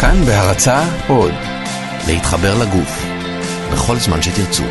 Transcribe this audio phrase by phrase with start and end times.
[0.00, 1.32] כאן בהרצה עוד,
[2.06, 3.06] להתחבר לגוף,
[3.72, 4.62] בכל זמן שתרצו.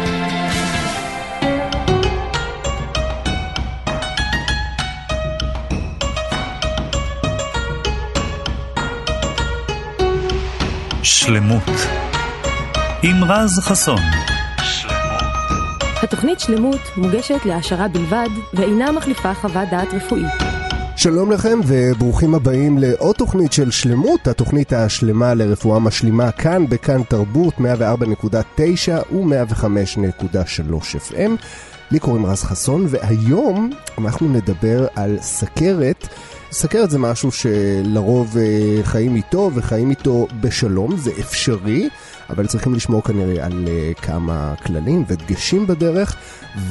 [11.04, 11.64] שלמות
[13.04, 14.02] עם רז חסון.
[16.04, 20.65] התוכנית שלמות מוגשת להעשרה בלבד ואינה מחליפה חוות דעת רפואית.
[21.06, 27.54] שלום לכם וברוכים הבאים לעוד תוכנית של שלמות, התוכנית השלמה לרפואה משלימה כאן בכאן תרבות
[27.54, 27.64] 104.9
[29.14, 31.32] ו-105.3 FM.
[31.92, 36.08] לי קוראים רז חסון והיום אנחנו נדבר על סכרת.
[36.52, 41.90] סכרת זה משהו שלרוב אה, חיים איתו וחיים איתו בשלום, זה אפשרי,
[42.30, 46.16] אבל צריכים לשמור כנראה על אה, כמה כללים ודגשים בדרך,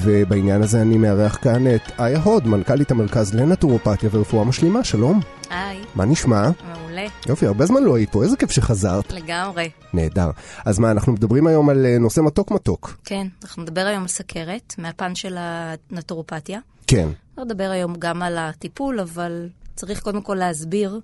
[0.02, 5.20] ובעניין הזה אני מארח כאן את איה הוד, מנכ"לית המרכז לנטורופתיה ורפואה משלימה, שלום.
[5.50, 5.80] היי.
[5.95, 6.50] מה נשמע?
[6.72, 7.06] מעולה.
[7.28, 9.12] יופי, הרבה זמן לא היית פה, איזה כיף שחזרת.
[9.12, 9.70] לגמרי.
[9.92, 10.30] נהדר.
[10.64, 12.97] אז מה, אנחנו מדברים היום על אה, נושא מתוק מתוק.
[13.05, 16.61] כן, אנחנו נדבר היום על סכרת, מהפן של הנטורופתיה.
[16.86, 17.08] כן.
[17.39, 21.00] נדבר היום גם על הטיפול, אבל צריך קודם כל להסביר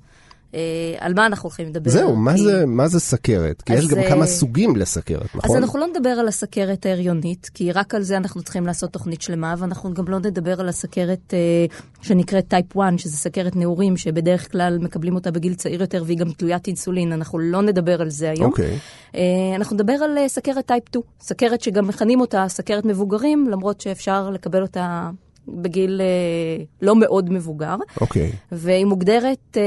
[0.54, 0.60] אה,
[0.98, 1.90] על מה אנחנו הולכים לדבר.
[1.90, 2.42] זהו, מה כי...
[2.42, 3.62] זה, מה זה סכרת?
[3.62, 5.50] כי יש גם אה, כמה סוגים לסכרת, נכון?
[5.50, 9.22] אז אנחנו לא נדבר על הסכרת ההריונית, כי רק על זה אנחנו צריכים לעשות תוכנית
[9.22, 11.66] שלמה, ואנחנו גם לא נדבר על הסכרת אה,
[12.02, 16.32] שנקראת type 1, שזה סכרת נעורים, שבדרך כלל מקבלים אותה בגיל צעיר יותר, והיא גם
[16.32, 18.50] תלוית אינסולין, אנחנו לא נדבר על זה היום.
[18.50, 18.78] אוקיי.
[19.14, 19.20] אה,
[19.54, 24.30] אנחנו נדבר על אה, סכרת type 2, סכרת שגם מכנים אותה סכרת מבוגרים, למרות שאפשר
[24.30, 25.10] לקבל אותה
[25.54, 27.76] בגיל אה, לא מאוד מבוגר.
[28.00, 28.32] אוקיי.
[28.52, 29.62] והיא מוגדרת אה,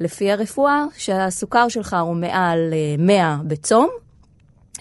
[0.00, 3.88] לפי הרפואה שהסוכר שלך הוא מעל אה, 100 בצום.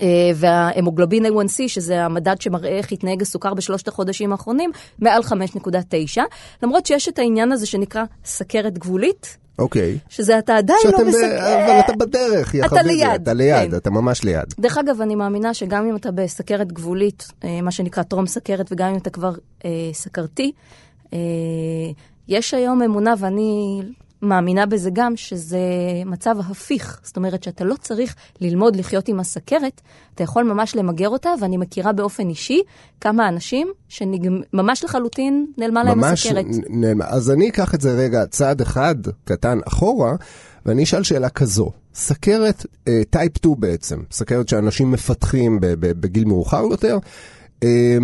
[0.02, 6.22] אה, וההמוגלובין A1C, שזה המדד שמראה איך התנהג הסוכר בשלושת החודשים האחרונים, מעל 5.9.
[6.64, 9.98] למרות שיש את העניין הזה שנקרא סכרת גבולית, אוקיי.
[10.10, 11.08] שזה אתה עדיין לא שאתם ב...
[11.08, 11.66] מסכר...
[11.66, 12.96] אבל אתה בדרך, יא אתה חביבי.
[12.96, 13.78] ליד, אתה ליד, כן.
[13.78, 14.54] אתה ממש ליד.
[14.60, 18.90] דרך אגב, אני מאמינה שגם אם אתה בסכרת גבולית, אה, מה שנקרא טרום סכרת, וגם
[18.90, 19.32] אם אתה כבר
[19.66, 20.52] אה, סכרתי,
[21.14, 21.20] אה,
[22.28, 23.82] יש היום אמונה, ואני
[24.22, 25.60] מאמינה בזה גם, שזה
[26.06, 27.00] מצב הפיך.
[27.04, 29.82] זאת אומרת שאתה לא צריך ללמוד לחיות עם הסכרת,
[30.16, 32.62] אתה יכול ממש למגר אותה, ואני מכירה באופן אישי
[33.02, 36.46] כמה אנשים שממש לחלוטין נעלמה להם ממש הסכרת.
[36.46, 37.06] נ- נעלמה.
[37.08, 40.16] אז אני אקח את זה רגע צעד אחד קטן אחורה,
[40.66, 41.72] ואני אשאל שאלה כזו.
[41.96, 46.98] סכרת אה, טייפ 2 בעצם, סכרת שאנשים מפתחים בגיל מאוחר יותר,
[47.64, 47.98] אה,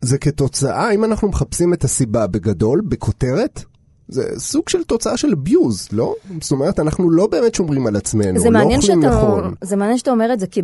[0.00, 3.64] זה כתוצאה, אם אנחנו מחפשים את הסיבה בגדול, בכותרת,
[4.08, 6.14] זה סוג של תוצאה של abuse, לא?
[6.40, 9.54] זאת אומרת, אנחנו לא באמת שומרים על עצמנו, זה לא אוכלים שאתה, נכון.
[9.60, 10.62] זה מעניין שאתה אומר את זה, כי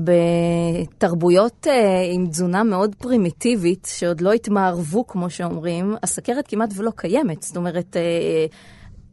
[0.98, 7.42] בתרבויות אה, עם תזונה מאוד פרימיטיבית, שעוד לא התמערבו, כמו שאומרים, הסכרת כמעט ולא קיימת.
[7.42, 8.46] זאת אומרת, אה,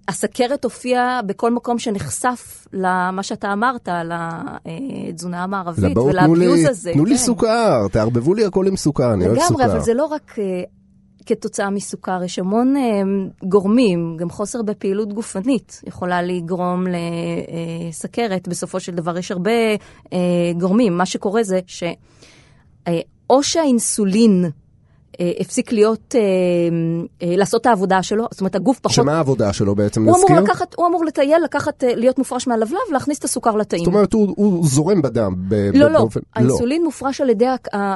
[0.07, 6.91] הסכרת הופיעה בכל מקום שנחשף למה שאתה אמרת, על התזונה המערבית לי, ולאביוז הזה.
[6.94, 7.23] תנו לי כן.
[7.23, 9.53] סוכר, תערבבו לי הכל עם סוכר, אני אוהב סוכר.
[9.53, 10.63] לגמרי, אבל זה לא רק אה,
[11.29, 12.81] כתוצאה מסוכר, יש המון אה,
[13.44, 16.85] גורמים, גם חוסר בפעילות גופנית יכולה לגרום
[17.90, 18.47] לסכרת.
[18.47, 19.51] בסופו של דבר יש הרבה
[20.13, 20.18] אה,
[20.59, 20.97] גורמים.
[20.97, 21.84] מה שקורה זה ש...
[22.88, 23.00] אה,
[23.41, 24.50] שהאינסולין אה,
[25.40, 26.22] הפסיק להיות, אה,
[27.28, 28.96] אה, לעשות את העבודה שלו, זאת אומרת, הגוף פחות...
[28.96, 30.35] שמה העבודה שלו בעצם, הוא נזכיר?
[30.38, 33.84] אמור לקחת, הוא אמור לטייל, לקחת, אה, להיות מופרש מהלבלב, להכניס את הסוכר לתאים.
[33.85, 35.35] זאת אומרת, הוא, הוא זורם בדם.
[35.47, 36.19] ב- לא, לא, באופן...
[36.35, 37.46] האינסולין מופרש על ידי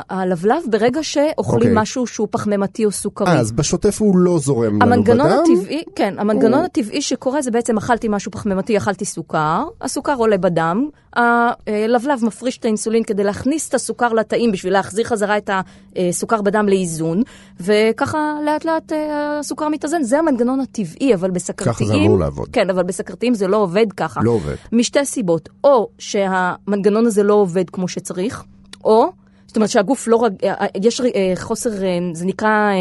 [0.10, 1.82] הלבלב ברגע שאוכלים אוקיי.
[1.82, 3.28] משהו שהוא פחמימתי או סוקרי.
[3.28, 5.22] אה, אז בשוטף הוא לא זורם לנו בדם.
[5.22, 10.38] הטבעי, כן, המנגנון הוא- הטבעי שקורה זה בעצם אכלתי משהו פחמימתי, אכלתי סוכר, הסוכר עולה
[10.38, 15.50] בדם, הלבלב מפריש את האינסולין כדי להכניס את הסוכר לתאים בשביל להחזיר חזרה את
[15.96, 17.22] הסוכר בדם לאיזון,
[17.60, 21.74] וככה לאט לאט אה, הסוכר מתאזן, זה המנגנון הטבעי, אבל בסכרתיים...
[21.76, 22.50] ככה זה אמור לעבוד.
[22.54, 24.22] כן, אבל בסכרתיים זה לא עובד ככה.
[24.24, 24.56] לא עובד.
[24.72, 28.44] משתי סיבות, או שהמנגנון הזה לא עובד כמו שצריך,
[28.84, 29.12] או,
[29.48, 30.34] זאת אומרת שהגוף לא, רג...
[30.44, 32.72] אה, יש אה, חוסר, אה, זה נקרא...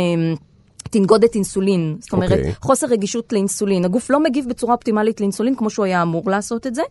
[0.95, 2.53] אה, תנגודת אינסולין, זאת אומרת, אוקיי.
[2.63, 3.85] חוסר רגישות לאינסולין.
[3.85, 6.83] הגוף לא מגיב בצורה אופטימלית לאינסולין כמו שהוא היה אמור לעשות את זה.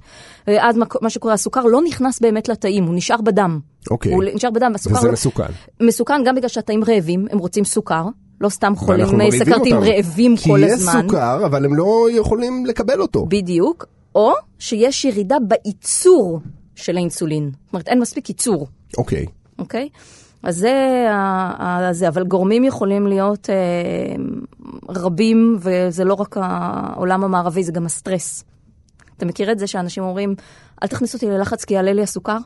[0.47, 3.59] ואז מה- מה שקורה, הסוכר לא נכנס באמת לתאים, הוא נשאר בדם.
[3.91, 4.13] אוקיי.
[4.13, 5.13] הוא נשאר בדם, והסוכר וזה לא...
[5.13, 5.43] מסוכן.
[5.81, 8.05] מסוכן גם בגלל שהתאים רעבים, הם רוצים סוכר.
[8.41, 9.87] לא סתם חולים סכרתיים אותם.
[9.91, 10.91] רעבים כל הזמן.
[10.91, 13.25] כי יש סוכר, אבל הם לא יכולים לקבל אותו.
[13.29, 13.85] בדיוק.
[14.15, 16.39] או שיש ירידה בייצור
[16.75, 17.51] של האינסולין.
[17.65, 18.67] זאת אומרת, אין מספיק ייצור.
[18.97, 19.25] אוקיי.
[19.59, 19.89] אוקיי?
[20.43, 23.55] אז זה, ה- ה- זה, אבל גורמים יכולים להיות אה,
[24.89, 28.43] רבים, וזה לא רק העולם המערבי, זה גם הסטרס.
[29.17, 30.35] אתה מכיר את זה שאנשים אומרים,
[30.83, 32.37] אל תכניס אותי ללחץ כי יעלה לי הסוכר?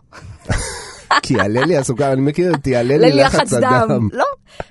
[1.21, 4.09] כי יעלה לי הסוכר, אני מכיר, יעלה עולה לי לחץ הדם.
[4.13, 4.23] לא.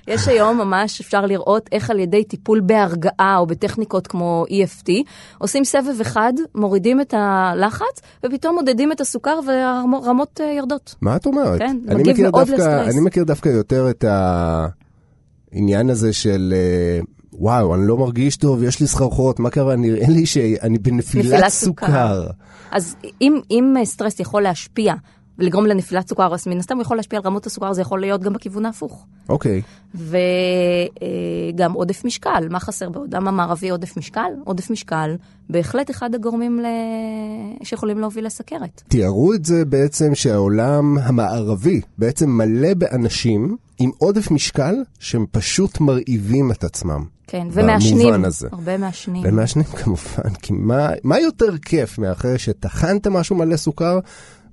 [0.07, 4.89] יש היום ממש, אפשר לראות איך על ידי טיפול בהרגעה או בטכניקות כמו EFT,
[5.37, 10.95] עושים סבב אחד, מורידים את הלחץ, ופתאום מודדים את הסוכר והרמות אה, יורדות.
[11.01, 11.59] מה את אומרת?
[11.59, 12.93] כן, אני מגיב מאוד דווקא- לסטרס.
[12.93, 14.05] אני מכיר דווקא יותר את
[15.51, 16.53] העניין הזה של...
[16.55, 16.99] אה,
[17.37, 19.75] וואו, אני לא מרגיש טוב, יש לי סחרחורת, מה קרה?
[19.75, 21.85] נראה לי שאני בנפילת נפילת סוכר.
[21.87, 22.27] סוכר.
[22.71, 24.93] אז אם, אם אה, סטרס יכול להשפיע
[25.39, 28.21] ולגרום לנפילת סוכר, אז מן הסתם הוא יכול להשפיע על רמות הסוכר, זה יכול להיות
[28.21, 29.05] גם בכיוון ההפוך.
[29.29, 29.61] אוקיי.
[29.95, 34.31] וגם עודף משקל, מה חסר בעולם המערבי עודף משקל?
[34.43, 35.15] עודף משקל,
[35.49, 36.65] בהחלט אחד הגורמים ל...
[37.63, 38.81] שיכולים להוביל לסכרת.
[38.87, 46.51] תיארו את זה בעצם שהעולם המערבי בעצם מלא באנשים עם עודף משקל שהם פשוט מרעיבים
[46.51, 47.05] את עצמם.
[47.27, 48.47] כן, ומעשנים, במובן הזה.
[48.51, 49.23] הרבה מעשנים.
[49.25, 53.99] ומעשנים כמובן, כי מה, מה יותר כיף מאחרי שטחנת משהו מלא סוכר?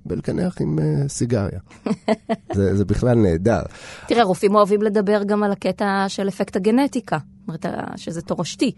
[0.05, 1.59] בלקנח עם uh, סיגריה.
[2.55, 3.61] זה, זה בכלל נהדר.
[4.07, 7.17] תראה, רופאים אוהבים לדבר גם על הקטע של אפקט הגנטיקה,
[7.47, 7.65] זאת אומרת,
[7.95, 8.71] שזה תורשתי.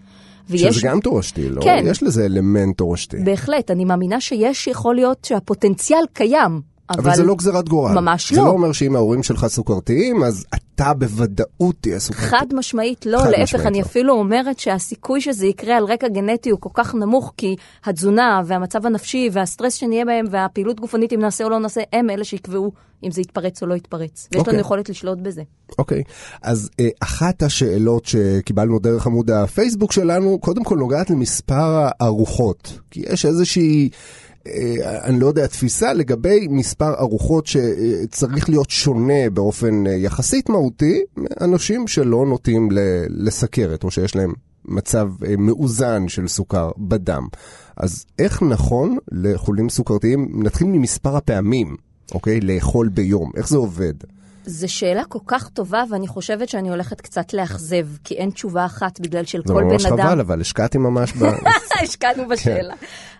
[0.49, 1.61] ויש, שזה גם תורשתי, לא?
[1.61, 1.83] כן.
[1.87, 3.17] יש לזה אלמנט תורשתי.
[3.23, 6.99] בהחלט, אני מאמינה שיש, יכול להיות שהפוטנציאל קיים, אבל...
[6.99, 7.93] אבל זה לא גזירת גורל.
[7.93, 8.45] ממש זה לא.
[8.45, 12.27] לא אומר שאם ההורים שלך סוכרתיים, אז אתה בוודאות תהיה סוכרתי.
[12.27, 13.85] חד משמעית לא, חד להפך, משמעית אני לא.
[13.85, 17.55] אפילו אומרת שהסיכוי שזה יקרה על רקע גנטי הוא כל כך נמוך, כי
[17.85, 22.23] התזונה והמצב הנפשי והסטרס שנהיה בהם והפעילות גופנית, אם נעשה או לא נעשה, הם אלה
[22.23, 22.71] שיקבעו
[23.03, 24.27] אם זה יתפרץ או לא יתפרץ.
[24.31, 24.53] ויש אוקיי.
[24.53, 25.41] לנו יכולת לשלוט בזה.
[25.79, 26.03] אוקיי,
[26.41, 32.79] אז אה, אחת השאלות שקיבלנו דרך עמוד הפייסבוק שלנו, קודם כל נוגעת למספר הארוחות.
[32.91, 33.89] כי יש איזושהי,
[35.03, 41.87] אני לא יודע, תפיסה לגבי מספר ארוחות שצריך להיות שונה באופן אה, יחסית מהותי מאנשים
[41.87, 42.69] שלא נוטים
[43.09, 44.33] לסכרת, או שיש להם
[44.65, 47.27] מצב אה, מאוזן של סוכר בדם.
[47.77, 51.75] אז איך נכון לחולים סוכרתיים, נתחיל ממספר הפעמים,
[52.13, 52.41] אוקיי?
[52.41, 53.93] לאכול ביום, איך זה עובד?
[54.45, 58.99] זו שאלה כל כך טובה, ואני חושבת שאני הולכת קצת לאכזב, כי אין תשובה אחת,
[58.99, 60.07] בגלל של זה כל ממש בן אדם...
[60.07, 61.25] חבל, אבל השקעתי ממש ב...
[61.83, 62.73] השקענו בשאלה.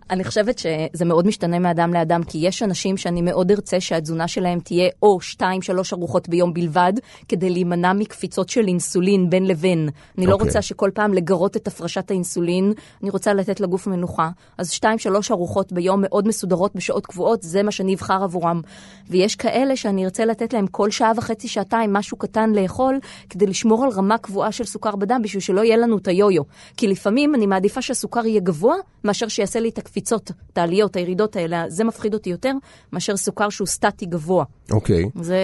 [0.10, 4.60] אני חושבת שזה מאוד משתנה מאדם לאדם, כי יש אנשים שאני מאוד ארצה שהתזונה שלהם
[4.60, 6.94] תהיה או שתיים, שלוש ארוחות ביום בלבד,
[7.28, 9.90] כדי להימנע מקפיצות של אינסולין בין לבין.
[10.18, 10.48] אני לא אוקיי.
[10.48, 12.74] רוצה שכל פעם לגרות את הפרשת האינסולין,
[13.04, 14.30] אני רוצה לתת לגוף מנוחה.
[14.58, 18.62] אז שתיים, שלוש ארוחות ביום מאוד מסודרות בשעות קבועות, זה מה שאני אבחר עבורם.
[19.10, 23.84] ויש כאלה שאני ארצה לתת להם כל שעה וחצי, שעתיים, משהו קטן לאכול, כדי לשמור
[23.84, 26.44] על רמה קבועה של סוכר בדם, בשביל שלא יהיה לנו את היו-יו.
[26.78, 31.36] כי לפעמים אני מעדיפה שהסוכר יהיה גבוה, מאשר שיעשה לי את הקפיצות, את העליות, הירידות
[31.36, 31.66] האלה.
[31.68, 32.52] זה מפחיד אותי יותר,
[32.94, 34.46] מאשר סוכר שהוא סטטי גבוה.
[34.72, 35.10] אוקיי.
[35.22, 35.38] זה...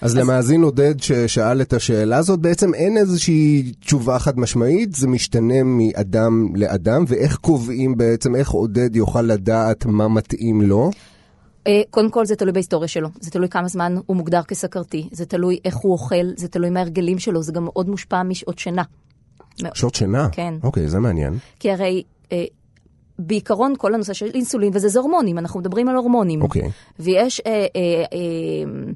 [0.00, 5.62] אז למאזין עודד ששאל את השאלה הזאת, בעצם אין איזושהי תשובה חד משמעית, זה משתנה
[5.64, 10.90] מאדם לאדם, ואיך קובעים בעצם, איך עודד יוכל לדעת מה מתאים לו?
[11.70, 15.26] אה, קודם כל זה תלוי בהיסטוריה שלו, זה תלוי כמה זמן הוא מוגדר כסכרתי, זה
[15.26, 18.82] תלוי איך הוא אוכל, זה תלוי מההרגלים שלו, זה גם מאוד מושפע משעות שינה.
[19.74, 20.28] שעות שינה?
[20.32, 20.54] כן.
[20.62, 21.38] אוקיי, זה מעניין.
[21.58, 22.02] כי הרי
[22.32, 22.44] אה,
[23.18, 26.42] בעיקרון כל הנושא של אינסולין, וזה זה הורמונים, אנחנו מדברים על הורמונים.
[26.42, 26.62] אוקיי.
[26.98, 27.66] ויש אה, אה,
[28.12, 28.92] אה,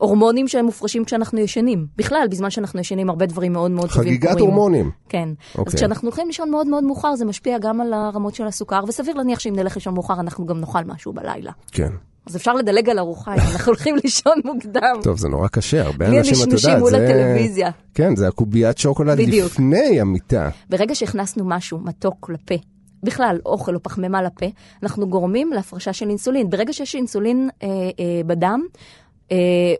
[0.00, 1.86] הורמונים שהם מופרשים כשאנחנו ישנים.
[1.96, 4.20] בכלל, בזמן שאנחנו ישנים הרבה דברים מאוד מאוד טובים קורים.
[4.20, 4.90] חגיגת הורמונים.
[5.08, 5.28] כן.
[5.54, 5.74] אז אוקיי.
[5.74, 9.40] כשאנחנו הולכים לישון מאוד מאוד מאוחר, זה משפיע גם על הרמות של הסוכר, וסביר להניח
[9.40, 11.52] שאם נלך לישון מאוחר, אנחנו גם נאכל משהו בלילה.
[11.72, 11.92] כן.
[12.26, 14.96] אז אפשר לדלג על ארוחה, אנחנו הולכים לישון מוקדם.
[15.02, 17.04] טוב, זה נורא קשה, הרבה בלי אנשים, את יודעת, הנשנושים מול זה...
[17.04, 17.70] הטלוויזיה.
[17.94, 19.46] כן, זה הקוביית שוקולד בדיוק.
[19.46, 20.48] לפני המיטה.
[20.70, 22.54] ברגע שהכנסנו משהו מתוק לפה,
[23.02, 24.46] בכלל אוכל או פחמימה לפה,
[24.82, 26.50] אנחנו גורמים להפרשה של אינסולין.
[26.50, 28.60] ברגע שיש אינסולין אה, אה, בדם,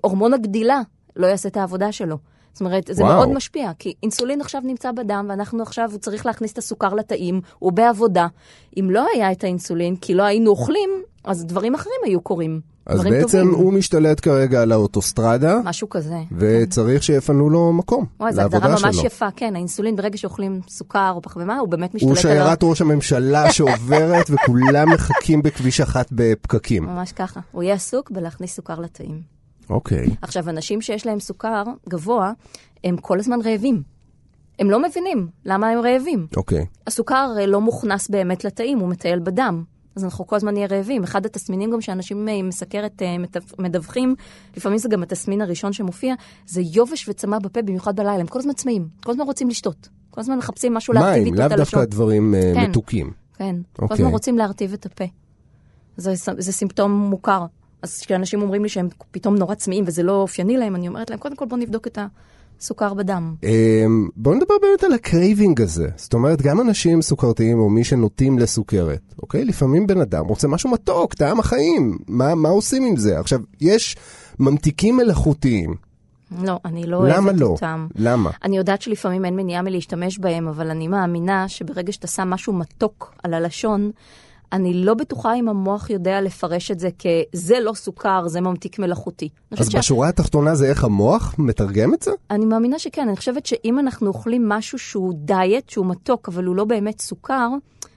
[0.00, 0.80] הורמון הגדילה
[1.16, 2.16] לא יעשה את העבודה שלו.
[2.52, 3.16] זאת אומרת, זה וואו.
[3.16, 7.40] מאוד משפיע, כי אינסולין עכשיו נמצא בדם, ואנחנו עכשיו, הוא צריך להכניס את הסוכר לתאים,
[7.58, 8.26] הוא בעבודה.
[8.80, 10.90] אם לא היה את האינסולין, כי לא היינו אוכלים,
[11.24, 12.60] אז דברים אחרים היו קורים.
[12.86, 13.54] אז בעצם טובים.
[13.54, 16.16] הוא משתלט כרגע על האוטוסטרדה, משהו כזה.
[16.38, 19.06] וצריך שיפנו לו מקום וואי, זו לעבודה הגדרה ממש שלו.
[19.06, 22.42] יפה, כן, האינסולין ברגע שאוכלים סוכר או פחמימה, הוא באמת הוא משתלט על ה...
[22.42, 26.84] שיירת ראש הממשלה שעוברת וכולם מחכים בכביש אחת בפקקים.
[26.84, 27.40] ממש ככה.
[27.52, 29.39] הוא יהיה עסוק בלהכניס סוכר לתאים.
[29.70, 30.06] אוקיי.
[30.22, 32.32] עכשיו, אנשים שיש להם סוכר גבוה,
[32.84, 33.82] הם כל הזמן רעבים.
[34.58, 36.26] הם לא מבינים למה הם רעבים.
[36.36, 36.66] אוקיי.
[36.86, 39.64] הסוכר הרי לא מוכנס באמת לתאים, הוא מטייל בדם.
[39.96, 41.02] אז אנחנו כל הזמן נהיה רעבים.
[41.02, 44.14] אחד התסמינים גם שאנשים אה, עם סכרת אה, מדו- מדווחים,
[44.56, 46.14] לפעמים זה גם התסמין הראשון שמופיע,
[46.46, 48.20] זה יובש וצמא בפה, במיוחד בלילה.
[48.20, 49.88] הם כל הזמן צמאים, כל הזמן רוצים לשתות.
[50.10, 51.90] כל הזמן מחפשים משהו להרטיב מים, איתו לאו את דווקא הלשון.
[51.90, 52.70] דברים אה, כן.
[52.70, 53.10] מתוקים.
[53.36, 53.94] כן, כל אוקיי.
[53.94, 55.04] הזמן רוצים להרטיב את הפה.
[55.96, 57.46] זה, זה סימפטום מוכר.
[57.82, 61.18] אז כשאנשים אומרים לי שהם פתאום נורא צמאים וזה לא אופייני להם, אני אומרת להם,
[61.18, 61.98] קודם כל בואו נבדוק את
[62.60, 63.34] סוכר בדם.
[63.42, 65.88] אמ, בואו נדבר באמת על ה craving הזה.
[65.96, 69.44] זאת אומרת, גם אנשים סוכרתיים או מי שנוטים לסוכרת, אוקיי?
[69.44, 71.98] לפעמים בן אדם רוצה משהו מתוק, טעם החיים.
[72.08, 73.18] מה, מה עושים עם זה?
[73.18, 73.96] עכשיו, יש
[74.38, 75.74] ממתיקים מלאכותיים.
[76.42, 77.46] לא, אני לא אוהבת למה לא?
[77.46, 77.86] אותם.
[77.96, 78.30] למה?
[78.44, 83.14] אני יודעת שלפעמים אין מניעה מלהשתמש בהם, אבל אני מאמינה שברגע שאתה שם משהו מתוק
[83.22, 83.90] על הלשון,
[84.52, 89.28] אני לא בטוחה אם המוח יודע לפרש את זה כזה לא סוכר, זה ממתיק מלאכותי.
[89.58, 92.10] אז בשורה התחתונה זה איך המוח מתרגם את זה?
[92.30, 96.56] אני מאמינה שכן, אני חושבת שאם אנחנו אוכלים משהו שהוא דיאט, שהוא מתוק, אבל הוא
[96.56, 97.48] לא באמת סוכר,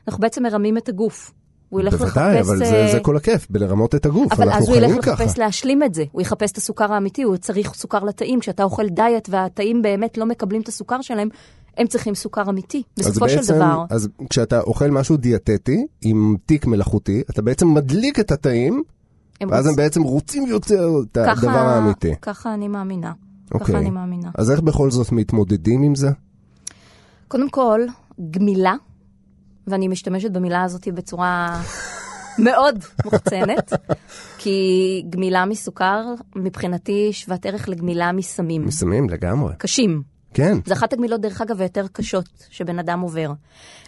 [0.07, 1.31] אנחנו בעצם מרמים את הגוף.
[1.69, 2.49] הוא ילך בוודאי, לחפש...
[2.49, 4.33] אבל אה, זה, זה כל הכיף, בלרמות את הגוף.
[4.33, 5.23] אבל אנחנו אז הוא חיים ילך ככה.
[5.23, 8.39] לחפש להשלים את זה, הוא יחפש את הסוכר האמיתי, הוא צריך סוכר לתאים.
[8.39, 11.29] כשאתה אוכל דיאט והתאים באמת לא מקבלים את הסוכר שלהם,
[11.77, 13.85] הם צריכים סוכר אמיתי, בסופו של בעצם, דבר.
[13.89, 18.83] אז כשאתה אוכל משהו דיאטטי עם תיק מלאכותי, אתה בעצם מדליק את התאים,
[19.41, 22.11] הם ואז רוצ- הם בעצם רוצים יותר את ככה- הדבר האמיתי.
[22.21, 23.11] ככה אני מאמינה.
[23.53, 23.67] אוקיי.
[23.67, 24.29] ככה אני מאמינה.
[24.35, 26.09] אז איך בכל זאת מתמודדים עם זה?
[27.27, 27.81] קודם כל,
[28.31, 28.73] גמילה,
[29.67, 31.61] ואני משתמשת במילה הזאת בצורה
[32.39, 32.75] מאוד
[33.05, 33.73] מוחצנת,
[34.39, 34.57] כי
[35.09, 36.01] גמילה מסוכר,
[36.35, 38.65] מבחינתי שוות ערך לגמילה מסמים.
[38.65, 39.53] מסמים לגמרי.
[39.57, 40.12] קשים.
[40.33, 40.57] כן.
[40.65, 43.31] זה אחת הגמילות, דרך אגב, היותר קשות שבן אדם עובר.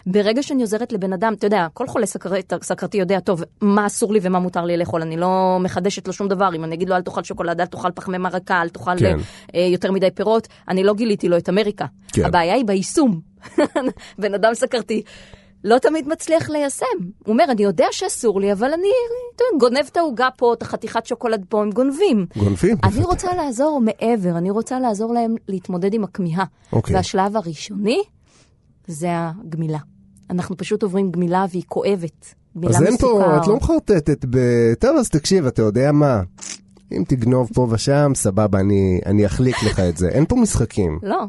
[0.06, 4.12] ברגע שאני עוזרת לבן אדם, אתה יודע, כל חולה סכרת, סכרתי יודע טוב מה אסור
[4.12, 5.02] לי ומה מותר לי לאכול.
[5.02, 6.54] אני לא מחדשת לו שום דבר.
[6.54, 9.16] אם אני אגיד לו אל תאכל שוקולד, אל תאכל פחמי מרקה, אל תאכל כן.
[9.54, 11.86] אה, יותר מדי פירות, אני לא גיליתי לו את אמריקה.
[12.12, 12.24] כן.
[12.24, 13.20] הבעיה היא ביישום.
[14.18, 15.02] בן אדם סכרתי.
[15.66, 16.86] לא תמיד מצליח ליישם.
[17.00, 18.88] הוא אומר, אני יודע שאסור לי, אבל אני
[19.32, 22.26] יודע, גונב את העוגה פה, את החתיכת שוקולד פה, הם גונבים.
[22.36, 22.76] גונבים?
[22.82, 23.04] אני בוודאי.
[23.04, 26.44] רוצה לעזור מעבר, אני רוצה לעזור להם להתמודד עם הכמיהה.
[26.72, 26.96] אוקיי.
[26.96, 28.02] והשלב הראשוני
[28.86, 29.78] זה הגמילה.
[30.30, 32.34] אנחנו פשוט עוברים גמילה והיא כואבת.
[32.56, 33.42] גמילה אז אין פה, מסוכר.
[33.42, 34.38] את לא מחרטטת ב...
[34.74, 36.22] טוב, אז תקשיב, אתה יודע מה?
[36.92, 40.08] אם תגנוב פה ושם, סבבה, אני, אני אחליק לך את זה.
[40.08, 40.98] אין פה משחקים.
[41.02, 41.24] לא.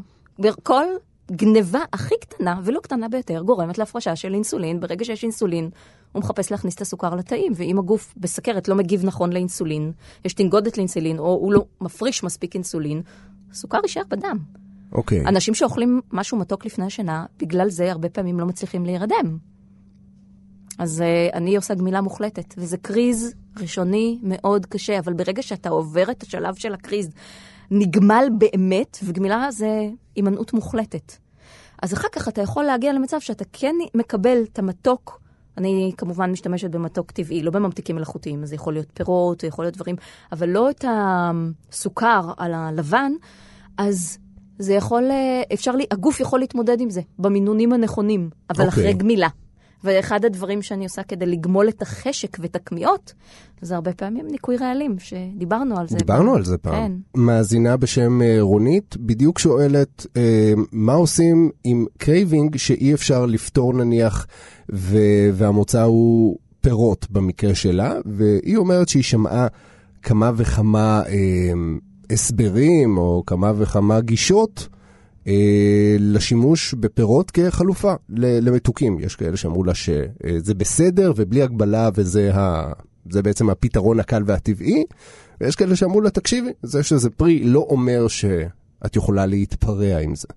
[0.62, 0.84] כל
[1.30, 4.80] גניבה הכי קטנה, ולא קטנה ביותר, גורמת להפרשה של אינסולין.
[4.80, 5.70] ברגע שיש אינסולין,
[6.12, 9.92] הוא מחפש להכניס את הסוכר לתאים, ואם הגוף בסכרת לא מגיב נכון לאינסולין,
[10.24, 13.02] יש תנגודת לאינסולין, או הוא לא מפריש מספיק אינסולין,
[13.50, 14.38] הסוכר יישאר בדם.
[14.92, 15.26] אוקיי.
[15.26, 19.38] אנשים שאוכלים משהו מתוק לפני השינה, בגלל זה הרבה פעמים לא מצליחים להירדם.
[20.78, 26.10] אז uh, אני עושה גמילה מוחלטת, וזה קריז ראשוני מאוד קשה, אבל ברגע שאתה עובר
[26.10, 27.10] את השלב של הקריז,
[27.70, 31.12] נגמל באמת, וגמילה זה הימנעות מוחלטת.
[31.82, 35.20] אז אחר כך אתה יכול להגיע למצב שאתה כן מקבל את המתוק.
[35.58, 39.74] אני כמובן משתמשת במתוק טבעי, לא בממתיקים מלאכותיים, זה יכול להיות פירות, זה יכול להיות
[39.74, 39.96] דברים,
[40.32, 43.12] אבל לא את הסוכר על הלבן,
[43.78, 44.18] אז
[44.58, 48.68] זה יכול, אה, אפשר, לי, הגוף יכול להתמודד עם זה במינונים הנכונים, אבל אוקיי.
[48.68, 49.28] אחרי גמילה.
[49.84, 53.12] ואחד הדברים שאני עושה כדי לגמול את החשק ואת הכמיהות,
[53.60, 55.96] זה הרבה פעמים ניקוי רעלים, שדיברנו על זה.
[55.96, 56.74] דיברנו על זה פעם.
[56.74, 56.92] כן.
[57.20, 64.26] מאזינה בשם אה, רונית, בדיוק שואלת אה, מה עושים עם craving שאי אפשר לפתור נניח,
[64.72, 69.46] ו- והמוצא הוא פירות במקרה שלה, והיא אומרת שהיא שמעה
[70.02, 71.52] כמה וכמה אה,
[72.10, 74.68] הסברים או כמה וכמה גישות.
[75.28, 78.98] אה, לשימוש בפירות כחלופה למתוקים.
[79.00, 82.72] יש כאלה שאמרו לה שזה בסדר ובלי הגבלה וזה ה...
[83.10, 84.84] זה בעצם הפתרון הקל והטבעי,
[85.40, 90.28] ויש כאלה שאמרו לה, תקשיבי, זה שזה פרי לא אומר שאת יכולה להתפרע עם זה.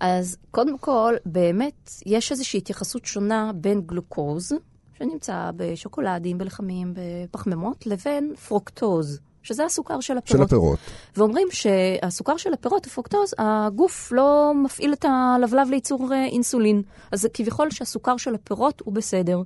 [0.00, 4.52] אז קודם כל, באמת, יש איזושהי התייחסות שונה בין גלוקוז,
[4.98, 10.38] שנמצא בשוקולדים, בלחמים, בפחמימות, לבין פרוקטוז, שזה הסוכר של הפירות.
[10.38, 10.78] של הפירות.
[11.16, 16.82] ואומרים שהסוכר של הפירות, הפרוקטוז, הגוף לא מפעיל את הלבלב לייצור אה, אינסולין.
[17.12, 19.42] אז זה כביכול שהסוכר של הפירות הוא בסדר.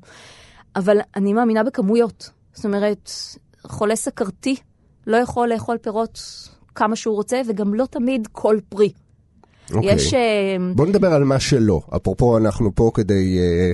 [0.76, 2.30] אבל אני מאמינה בכמויות.
[2.54, 3.10] זאת אומרת,
[3.66, 4.56] חולה סכרתי
[5.06, 6.20] לא יכול לאכול פירות
[6.74, 8.92] כמה שהוא רוצה, וגם לא תמיד כל פרי.
[9.74, 9.94] אוקיי.
[9.94, 10.14] יש...
[10.14, 11.80] אה, בוא נדבר על מה שלא.
[11.96, 13.72] אפרופו, אנחנו פה כדי אה,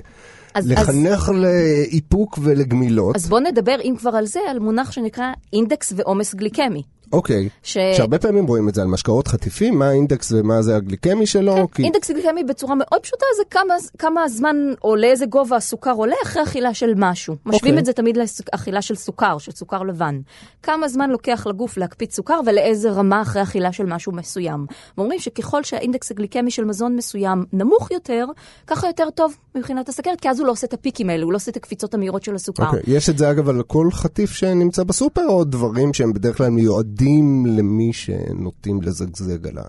[0.63, 3.17] לחנך לאיפוק ולגמילות.
[3.17, 6.83] אז בואו נדבר, אם כבר על זה, על מונח שנקרא אינדקס ועומס גליקמי.
[7.15, 7.49] אוקיי.
[7.63, 7.79] ש...
[7.97, 11.55] שהרבה פעמים רואים את זה על משקאות חטיפים, מה האינדקס ומה זה הגליקמי שלו.
[11.55, 11.83] כן, כי...
[11.83, 16.43] אינדקס גליקמי בצורה מאוד פשוטה זה כמה, כמה זמן או לאיזה גובה הסוכר עולה אחרי
[16.43, 17.37] אכילה של משהו.
[17.47, 17.79] משווים אוקיי.
[17.79, 18.19] את זה תמיד
[18.53, 20.21] לאכילה של סוכר, של סוכר לבן.
[20.63, 24.67] כמה זמן לוקח לגוף להקפיץ סוכר ולאיזה רמה אחרי אכילה של משהו מסוים.
[24.99, 28.27] ואומרים שככל שהאינדקס הגליקמי של מזון מסוים נמוך יותר,
[28.67, 31.37] ככה יותר טוב מבחינת הסכרת, כי אז הוא לא עושה את הפיקים האלה, הוא לא
[31.37, 32.67] עושה את הקפיצות המהירות של הסוכר.
[32.67, 32.83] אוקיי.
[32.87, 37.04] יש את זה אגב על כל חטיף שנמצא בסופר, או דברים שהם בדרך כלל מיועדים
[37.47, 39.63] למי שנוטים לזגזג על ה...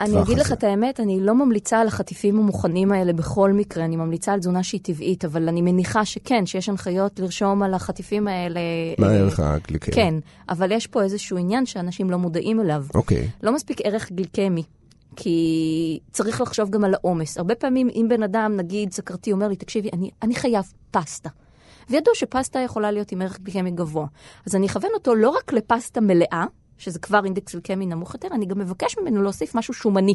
[0.00, 0.54] אני אגיד לך הזה.
[0.54, 4.62] את האמת, אני לא ממליצה על החטיפים המוכנים האלה בכל מקרה, אני ממליצה על תזונה
[4.62, 8.60] שהיא טבעית, אבל אני מניחה שכן, שיש הנחיות לרשום על החטיפים האלה.
[8.98, 9.94] מה אה, הערך הגליקמי?
[9.94, 10.14] כן,
[10.48, 12.84] אבל יש פה איזשהו עניין שאנשים לא מודעים אליו.
[12.94, 13.28] אוקיי.
[13.42, 14.62] לא מספיק ערך גליקמי.
[15.16, 17.38] כי צריך לחשוב גם על העומס.
[17.38, 21.28] הרבה פעמים, אם בן אדם, נגיד, סכרתי, אומר לי, תקשיבי, אני, אני חייב פסטה.
[21.90, 24.06] וידוע שפסטה יכולה להיות עם ערך גליקמי גבוה.
[24.46, 26.44] אז אני אכוון אותו לא רק לפסטה מלאה,
[26.78, 30.14] שזה כבר אינדקס גליקמי נמוך יותר, אני גם מבקש ממנו להוסיף משהו שומני.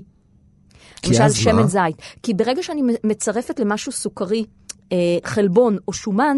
[1.05, 1.67] למשל שמן?
[1.67, 1.95] זית.
[2.23, 4.45] כי ברגע שאני מצרפת למשהו סוכרי,
[4.91, 6.37] אה, חלבון או שומן,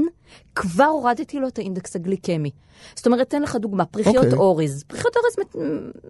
[0.56, 2.52] כבר הורדתי לו את האינדקס הגליקמי.
[2.96, 4.34] זאת אומרת, אתן לך דוגמה, פריחיות אוקיי.
[4.34, 4.84] אורז.
[4.88, 5.66] פריחיות אורז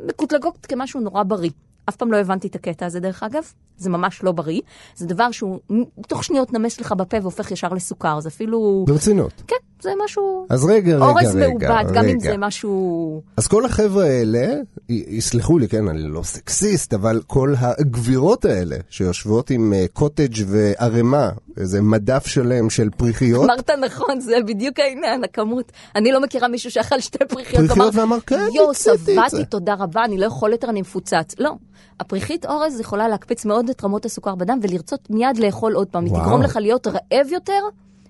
[0.07, 1.49] מקוטלגות כמשהו נורא בריא.
[1.89, 3.43] אף פעם לא הבנתי את הקטע הזה, דרך אגב.
[3.77, 4.61] זה ממש לא בריא.
[4.95, 5.59] זה דבר שהוא
[6.07, 8.19] תוך שניות נמס לך בפה והופך ישר לסוכר.
[8.19, 8.85] זה אפילו...
[8.87, 9.43] ברצינות.
[9.47, 9.55] כן,
[9.85, 10.45] זה משהו...
[10.49, 12.19] אז רגע, רגע, אורז רגע, מעובד, גם אם.
[12.19, 13.21] זה משהו...
[13.37, 14.47] אז כל החבר'ה האלה,
[14.89, 21.29] יסלחו לי, כן, אני לא סקסיסט, אבל כל הגבירות האלה שיושבות עם אה, קוטג' וערימה,
[21.57, 25.71] איזה מדף שלם של פריחיות, אמרת נכון, זה בדיוק העניין, הכמות.
[25.95, 29.45] אני לא מכירה מישהו שאכל שתי פריחיות פריחיות ואמר, כן, יואו, ניסיתי את זה." שבעתי,
[29.45, 31.35] תודה רבה, אני לא יכול יותר, אני מפוצץ.
[31.39, 31.51] לא.
[31.99, 36.05] הפריחית אורז יכולה להקפיץ מאוד את רמות הסוכר בדם ולרצות מיד לאכול עוד פעם.
[36.05, 36.13] היא.
[36.13, 37.61] תגרום לך להיות רעב יותר.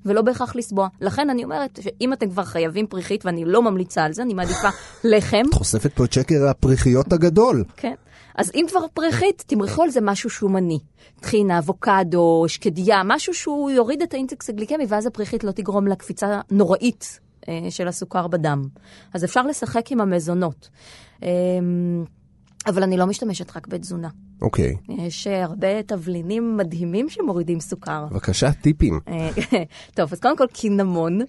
[0.05, 0.87] ולא בהכרח לסבוע.
[1.01, 4.67] לכן אני אומרת שאם אתם כבר חייבים פריחית, ואני לא ממליצה על זה, אני מעדיפה
[5.03, 5.43] לחם.
[5.49, 7.63] את חושפת פה את שקר הפריחיות הגדול.
[7.77, 7.93] כן.
[8.35, 10.79] אז אם כבר פריחית, תמרחו על זה משהו שומני.
[11.21, 17.19] טחינה, אבוקדו, שקדיה, משהו שהוא יוריד את האינטקס הגליקמי, ואז הפריחית לא תגרום לקפיצה נוראית
[17.49, 18.63] אה, של הסוכר בדם.
[19.13, 20.69] אז אפשר לשחק עם המזונות.
[22.67, 24.09] אבל אני לא משתמשת רק בתזונה.
[24.41, 28.05] אוקיי, יש אה, הרבה תבלינים מדהימים שמורידים סוכר.
[28.11, 28.99] בבקשה, טיפים.
[29.07, 29.29] אה,
[29.95, 31.19] טוב, אז קודם כל קינמון.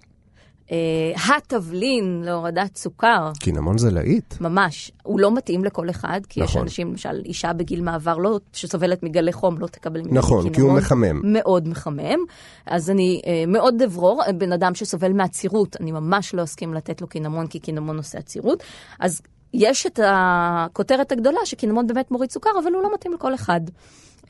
[0.72, 3.32] אה, התבלין להורדת סוכר.
[3.40, 4.40] קינמון זה להיט.
[4.40, 4.92] ממש.
[5.02, 6.62] הוא לא מתאים לכל אחד, כי יש נכון.
[6.62, 10.54] אנשים, למשל, אישה בגיל מעבר לא, שסובלת מגלי חום, לא תקבל ממני נכון, קינמון.
[10.54, 11.20] כי הוא מחמם.
[11.32, 12.18] מאוד מחמם.
[12.66, 17.06] אז אני אה, מאוד אברור, בן אדם שסובל מעצירות, אני ממש לא אסכים לתת לו
[17.06, 18.62] קינמון, כי קינמון עושה עצירות.
[19.00, 19.22] אז
[19.58, 23.60] יש את הכותרת הגדולה שקינמון באמת מוריד סוכר, אבל הוא לא מתאים לכל אחד.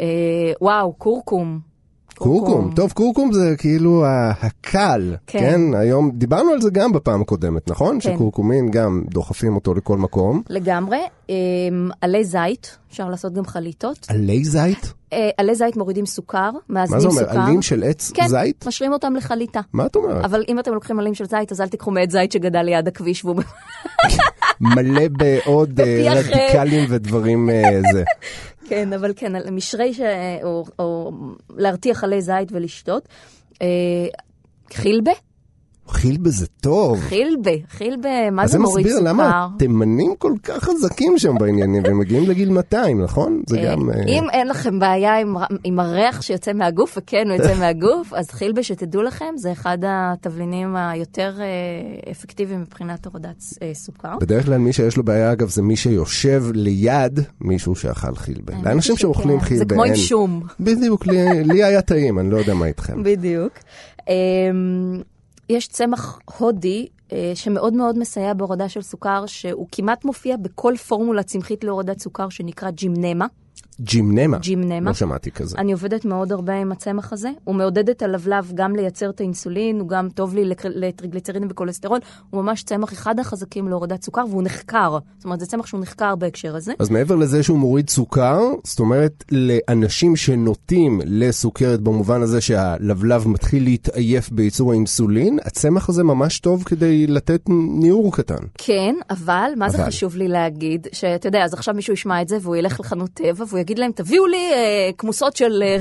[0.00, 0.06] אה,
[0.60, 1.60] וואו, קורקום.
[2.18, 4.04] קורקום, טוב, קורקום זה כאילו
[4.42, 5.38] הקל, כן.
[5.38, 5.74] כן?
[5.74, 7.98] היום, דיברנו על זה גם בפעם הקודמת, נכון?
[8.00, 8.14] כן.
[8.14, 10.42] שקורקומין גם דוחפים אותו לכל מקום.
[10.50, 10.98] לגמרי.
[11.30, 11.34] אה,
[12.00, 14.06] עלי זית, אפשר לעשות גם חליטות.
[14.08, 14.92] עלי זית?
[15.12, 17.30] אה, עלי זית מורידים סוכר, מה מאזנים זה סוכר.
[17.32, 18.66] אומר, עלים של עץ כן, זית?
[18.66, 19.60] משרים אותם לחליטה.
[19.72, 20.24] מה את אומרת?
[20.24, 23.24] אבל אם אתם לוקחים עלים של זית, אז אל תיקחו מעץ זית שגדל ליד הכביש
[23.24, 23.42] והוא...
[24.60, 26.12] מלא בעוד אה.
[26.12, 28.04] רדיקלים ודברים אה, זה.
[28.68, 30.00] כן, אבל כן, על משרי ש...
[30.42, 31.12] או, או
[31.56, 33.08] להרתיח עלי זית ולשתות.
[33.62, 33.66] אה,
[34.72, 35.12] חילבה?
[35.88, 37.00] חילבה זה טוב.
[37.00, 39.10] חילבה, חילבה, מה אז זה זה מוריד מסביר סוכר?
[39.10, 43.42] למה תימנים כל כך חזקים שם בעניינים, והם מגיעים לגיל 200, נכון?
[43.46, 43.90] זה אה, גם...
[43.90, 48.30] אה, אם אין לכם בעיה עם, עם הריח שיוצא מהגוף, וכן, הוא יוצא מהגוף, אז
[48.30, 53.40] חילבה, שתדעו לכם, זה אחד התבלינים היותר אה, אפקטיביים מבחינת הורדת
[53.72, 54.18] סוכר.
[54.20, 58.52] בדרך כלל מי שיש לו בעיה, אגב, זה מי שיושב ליד מישהו שאכל חילבה.
[58.64, 59.40] לאנשים שאוכלים.
[59.40, 59.96] חילבה זה כמו עם.
[59.96, 60.42] שום.
[60.60, 63.02] בדיוק, לי לי היה טעים, אני לא יודע מה איתכם.
[63.02, 63.52] בדיוק.
[65.48, 71.22] יש צמח הודי אה, שמאוד מאוד מסייע בהורדה של סוכר, שהוא כמעט מופיע בכל פורמולה
[71.22, 73.26] צמחית להורדת סוכר שנקרא ג'ימנמה.
[73.80, 74.38] ג'ימנמה.
[74.38, 74.90] ג'ימנמה.
[74.90, 75.58] לא שמעתי כזה.
[75.58, 77.30] אני עובדת מאוד הרבה עם הצמח הזה.
[77.44, 81.98] הוא מעודד את הלבלב גם לייצר את האינסולין, הוא גם טוב לי לטריגליצרינים וכולסטרול.
[82.30, 84.98] הוא ממש צמח אחד החזקים להורדת סוכר, והוא נחקר.
[85.16, 86.72] זאת אומרת, זה צמח שהוא נחקר בהקשר הזה.
[86.78, 93.64] אז מעבר לזה שהוא מוריד סוכר, זאת אומרת, לאנשים שנוטים לסוכרת במובן הזה שהלבלב מתחיל
[93.64, 97.40] להתעייף בייצור האינסולין, הצמח הזה ממש טוב כדי לתת
[97.80, 98.44] ניעור קטן.
[98.54, 99.86] כן, אבל מה זה אבל.
[99.86, 100.86] חשוב לי להגיד?
[100.92, 103.92] שאתה יודע, אז עכשיו מישהו ישמע את זה והוא ילך לחנות טבע והוא יגיד להם,
[103.92, 105.76] תביאו לי אה, כמוסות של אה,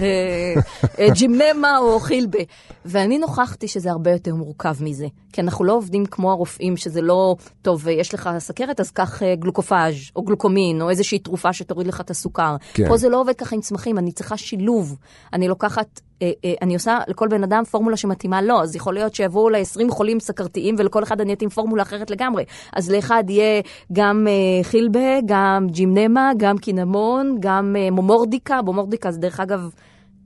[1.00, 2.40] אה, ג'ימנמה או חילבה.
[2.86, 5.08] ואני נוכחתי שזה הרבה יותר מורכב מזה.
[5.34, 9.36] כי אנחנו לא עובדים כמו הרופאים, שזה לא, טוב, יש לך סכרת, אז קח אה,
[9.36, 12.56] גלוקופאז' או גלוקומין, או איזושהי תרופה שתוריד לך את הסוכר.
[12.74, 12.88] כן.
[12.88, 14.98] פה זה לא עובד ככה עם צמחים, אני צריכה שילוב.
[15.34, 16.02] אני לוקחת...
[16.22, 19.92] אה, אה, אני עושה לכל בן אדם פורמולה שמתאימה לו, אז יכול להיות שיבואו ל-20
[19.92, 22.44] חולים סכרתיים ולכל אחד אני אתאים פורמולה אחרת לגמרי.
[22.76, 23.62] אז לאחד יהיה
[23.94, 29.70] גם אה, חילבה, גם ג'ימנמה, גם קינמון, גם מומורדיקה, מומורדיקה זה דרך אגב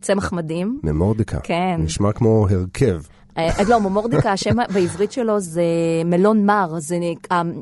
[0.02, 0.80] צמח מדהים.
[0.84, 1.40] ממורדיקה.
[1.44, 1.76] כן.
[1.80, 3.02] נשמע כמו הרכב.
[3.68, 5.64] לא, מומורדיקה, השם בעברית שלו זה
[6.06, 6.96] מלון מר, זה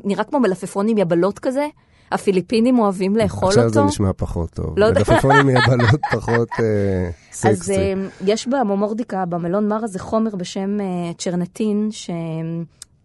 [0.04, 1.66] נראה כמו מלפפון עם יבלות כזה.
[2.12, 3.74] הפיליפינים אוהבים לאכול עכשיו אותו.
[3.74, 4.78] זה נשמע פחות טוב.
[4.78, 5.00] לא יודע.
[5.08, 7.08] מלפפונים מיבלות פחות אה,
[7.50, 7.76] אז סקסי.
[7.76, 7.94] אה,
[8.26, 11.88] יש במומורדיקה, במלון מר הזה, חומר בשם אה, צ'רנטין,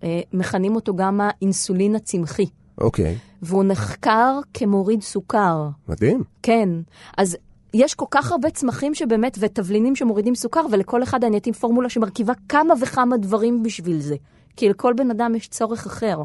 [0.02, 2.46] שמכנים אותו גם האינסולין הצמחי,
[2.78, 5.68] אוקיי, והוא נחקר כמוריד סוכר.
[5.88, 6.24] מדהים.
[6.44, 6.70] כן,
[7.18, 7.38] אז
[7.74, 12.34] יש כל כך הרבה צמחים שבאמת, ותבלינים שמורידים סוכר, ולכל אחד אני אתאים פורמולה שמרכיבה
[12.50, 14.16] כמה וכמה דברים בשביל זה.
[14.56, 16.24] כי לכל בן אדם יש צורך אחר.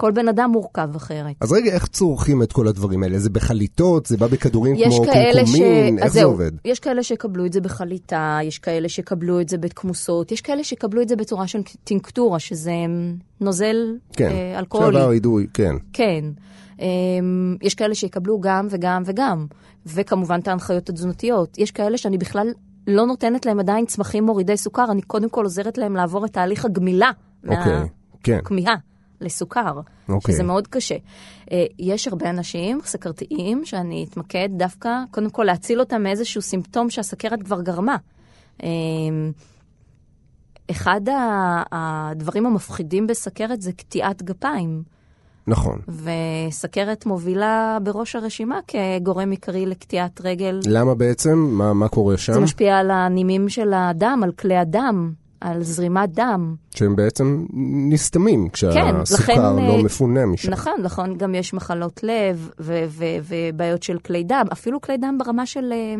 [0.00, 1.34] כל בן אדם מורכב אחרת.
[1.40, 3.18] אז רגע, איך צורכים את כל הדברים האלה?
[3.18, 4.06] זה בחליטות?
[4.06, 4.96] זה בא בכדורים כמו ש...
[4.96, 5.98] קומקומין?
[5.98, 6.50] אז איך זה עובד?
[6.64, 11.02] יש כאלה שיקבלו את זה בחליטה, יש כאלה שיקבלו את זה בכמוסות, יש כאלה שיקבלו
[11.02, 12.72] את זה בצורה של טינקטורה, שזה
[13.40, 13.76] נוזל
[14.12, 14.98] כן, אה, אלכוהולי.
[14.98, 15.74] שעבר אידוי, כן.
[15.92, 16.24] כן.
[16.80, 19.46] אמ, יש כאלה שיקבלו גם וגם וגם,
[19.86, 21.58] וכמובן את ההנחיות התזונתיות.
[21.58, 22.48] יש כאלה שאני בכלל
[22.86, 26.64] לא נותנת להם עדיין צמחים מורידי סוכר, אני קודם כל עוזרת להם לעבור את תהליך
[26.64, 27.10] הגמילה
[27.48, 27.88] אוקיי,
[28.22, 28.36] כן.
[28.36, 28.89] מהכמיהה
[29.20, 30.34] לסוכר, אוקיי.
[30.34, 30.96] שזה מאוד קשה.
[31.52, 37.42] אה, יש הרבה אנשים סכרתיים שאני אתמקד דווקא, קודם כל להציל אותם מאיזשהו סימפטום שהסכרת
[37.42, 37.96] כבר גרמה.
[38.62, 39.32] אמ,
[40.70, 41.00] אחד
[41.72, 44.82] הדברים המפחידים בסכרת זה קטיעת גפיים.
[45.46, 45.80] נכון.
[45.88, 50.60] וסכרת מובילה בראש הרשימה כגורם עיקרי לקטיעת רגל.
[50.66, 51.38] למה בעצם?
[51.38, 52.32] מה, מה קורה שם?
[52.32, 56.54] זה משפיע על הנימים של הדם, על כלי הדם, על זרימת דם.
[56.74, 57.44] שהם בעצם
[57.90, 60.50] נסתמים כשהסוכר לכן, לא מפונה משם.
[60.50, 65.72] נכון, נכון, גם יש מחלות לב ובעיות של כלי דם, אפילו כלי דם ברמה של...
[65.72, 65.94] אה,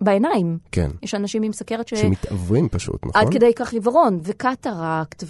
[0.00, 0.58] בעיניים.
[0.72, 0.90] כן.
[1.02, 1.94] יש אנשים עם סכרת ש...
[1.94, 3.22] שמתעוורים פשוט, נכון?
[3.22, 5.24] עד כדי כך עיוורון, וקטרקט,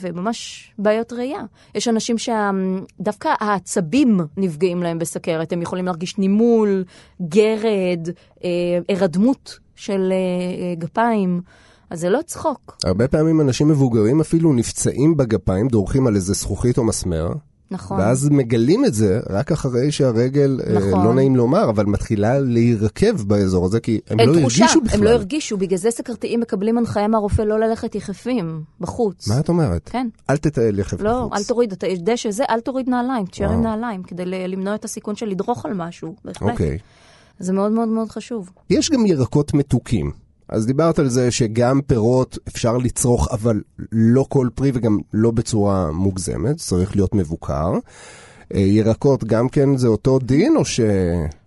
[0.00, 1.42] וממש בעיות ראייה.
[1.74, 6.84] יש אנשים שדווקא העצבים נפגעים להם בסכרת, הם יכולים להרגיש נימול,
[7.22, 8.08] גרד,
[8.44, 8.50] אה,
[8.88, 11.40] הירדמות של אה, אה, גפיים,
[11.94, 16.78] אז זה לא צחוק, הרבה פעמים אנשים מבוגרים אפילו נפצעים בגפיים, דורכים על איזה זכוכית
[16.78, 17.32] או מסמר,
[17.70, 18.00] נכון.
[18.00, 21.04] ואז מגלים את זה רק אחרי שהרגל, אה, נכון.
[21.04, 24.98] לא נעים לומר, אבל מתחילה להירקב באזור הזה, כי הם לא תחושה, הרגישו בכלל.
[24.98, 29.28] הם לא הרגישו, בגלל זה סכרתיים מקבלים הנחיה מהרופא לא ללכת יחפים, בחוץ.
[29.28, 29.88] מה את אומרת?
[29.88, 30.08] כן.
[30.30, 31.38] אל תטייל יחף לא, בחוץ.
[31.38, 33.62] אל תוריד, אתה יש דשא זה, אל תוריד נעליים, תשאר עם.
[33.62, 36.50] נעליים, כדי למנוע את הסיכון של לדרוך על משהו, בהחלט.
[36.50, 36.78] אוקיי.
[37.38, 38.50] זה מאוד מאוד מאוד חשוב.
[38.70, 40.23] יש גם ירקות מתוקים.
[40.48, 43.60] אז דיברת על זה שגם פירות אפשר לצרוך, אבל
[43.92, 47.72] לא כל פרי וגם לא בצורה מוגזמת, צריך להיות מבוקר.
[48.54, 50.80] אה, ירקות גם כן זה אותו דין, או ש...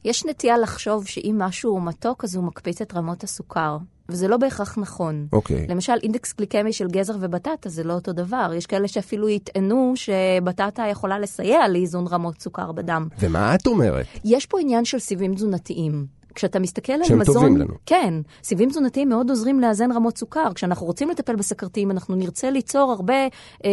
[0.05, 3.77] יש נטייה לחשוב שאם משהו הוא מתוק, אז הוא מקפיץ את רמות הסוכר,
[4.09, 5.27] וזה לא בהכרח נכון.
[5.33, 5.67] אוקיי.
[5.69, 8.51] למשל, אינדקס גליקמי של גזר ובטטה זה לא אותו דבר.
[8.55, 13.07] יש כאלה שאפילו יטענו שבטטה יכולה לסייע לאיזון רמות סוכר בדם.
[13.19, 14.05] ומה את אומרת?
[14.25, 16.16] יש פה עניין של סיבים תזונתיים.
[16.37, 17.33] כשאתה מסתכל על שהם מזון...
[17.33, 17.73] טובים לנו.
[17.85, 20.53] כן, סיבים תזונתיים מאוד עוזרים לאזן רמות סוכר.
[20.55, 23.27] כשאנחנו רוצים לטפל בסכרתיים, אנחנו נרצה ליצור הרבה אה,
[23.65, 23.71] אה,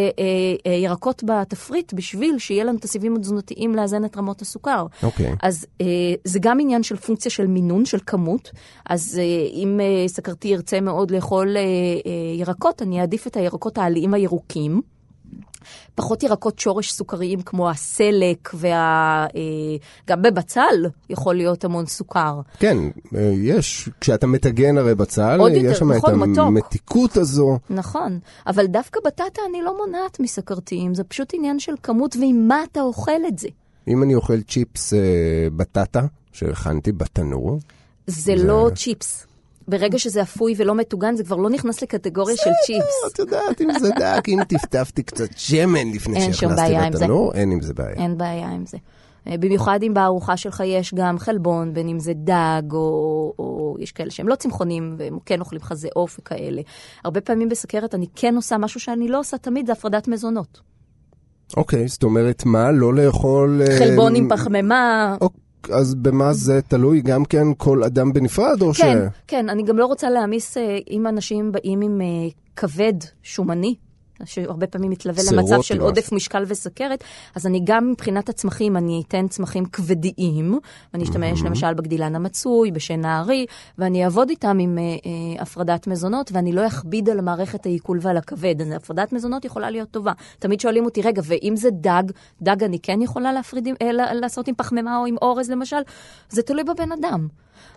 [0.67, 4.87] אה, ירקות בתפריט בשביל שיהיה לנו את הסיבים התזונתיים לאזן את רמות הסוכר.
[5.03, 5.35] אוקיי.
[5.43, 5.87] אז אה,
[6.25, 8.51] זה גם עניין של פונקציה של מינון, של כמות.
[8.87, 13.79] אז אה, אם אה, סכרתי ירצה מאוד לאכול אה, אה, ירקות, אני אעדיף את הירקות
[13.79, 14.94] העליים הירוקים.
[15.95, 19.27] פחות ירקות שורש סוכריים כמו הסלק, וה...
[19.37, 19.77] אה,
[20.09, 22.41] גם בבצל יכול להיות המון סוכר.
[22.59, 22.77] כן,
[23.17, 26.39] אה, יש, כשאתה מטגן הרי בצל, עוד יש שם נכון, את.
[26.39, 27.59] המתיקות הזו.
[27.71, 32.65] נכון, אבל דווקא בטטה אני לא מונעת מסכרתיים, זה פשוט עניין של כמות ועם מה
[32.73, 33.49] אתה אוכל את זה.
[33.89, 34.99] אם אני אוכל צ'יפס אה,
[35.57, 37.59] בטטה, שהכנתי בתנור,
[38.07, 39.27] זה לא צ'יפס.
[39.69, 43.13] ברגע שזה אפוי ולא מטוגן, זה כבר לא נכנס לקטגוריה של צ'יפס.
[43.13, 46.73] את יודעת, אם זה דק, אם טפטפתי קצת שמן לפני שהכנסתי.
[46.73, 47.97] לתנור, אין עם זה בעיה.
[47.97, 48.79] אין בעיה עם זה.
[49.29, 53.93] אה, במיוחד אם בארוחה שלך יש גם חלבון, בין אם זה דג, או, או יש
[53.93, 56.63] כאלה שהם לא צמחונים, והם כן אוכלים חזה עוף וכאלה.
[57.05, 60.61] הרבה פעמים בסכרת אני כן עושה משהו שאני לא עושה תמיד, זה הפרדת מזונות.
[61.57, 63.63] אוקיי, זאת אומרת, מה, לא לאכול...
[63.63, 65.17] אה, חלבון עם פחמימה.
[65.21, 65.35] אוק,
[65.71, 67.01] אז במה זה תלוי?
[67.01, 68.81] גם כן כל אדם בנפרד, או ש...
[68.81, 72.07] כן, כן, אני גם לא רוצה להעמיס, אה, אם אנשים באים עם אה,
[72.57, 73.75] כבד שומני,
[74.25, 75.87] שהרבה פעמים מתלווה למצב של למשהו.
[75.87, 80.59] עודף משקל וסכרת, אז אני גם מבחינת הצמחים, אני אתן צמחים כבדיים,
[80.93, 83.47] ואני אשתמש למשל בגדילן המצוי, בשן הארי,
[83.79, 88.17] ואני אעבוד איתם עם אה, אה, הפרדת מזונות, ואני לא אכביד על מערכת העיכול ועל
[88.17, 88.61] הכבד.
[88.61, 90.13] אז הפרדת מזונות יכולה להיות טובה.
[90.39, 92.03] תמיד שואלים אותי, רגע, ואם זה דג,
[92.43, 95.81] דג אני כן יכולה להפריד, אה, לעשות עם פחמימה או עם אורז למשל?
[96.29, 97.29] זה תלוי בבן אדם.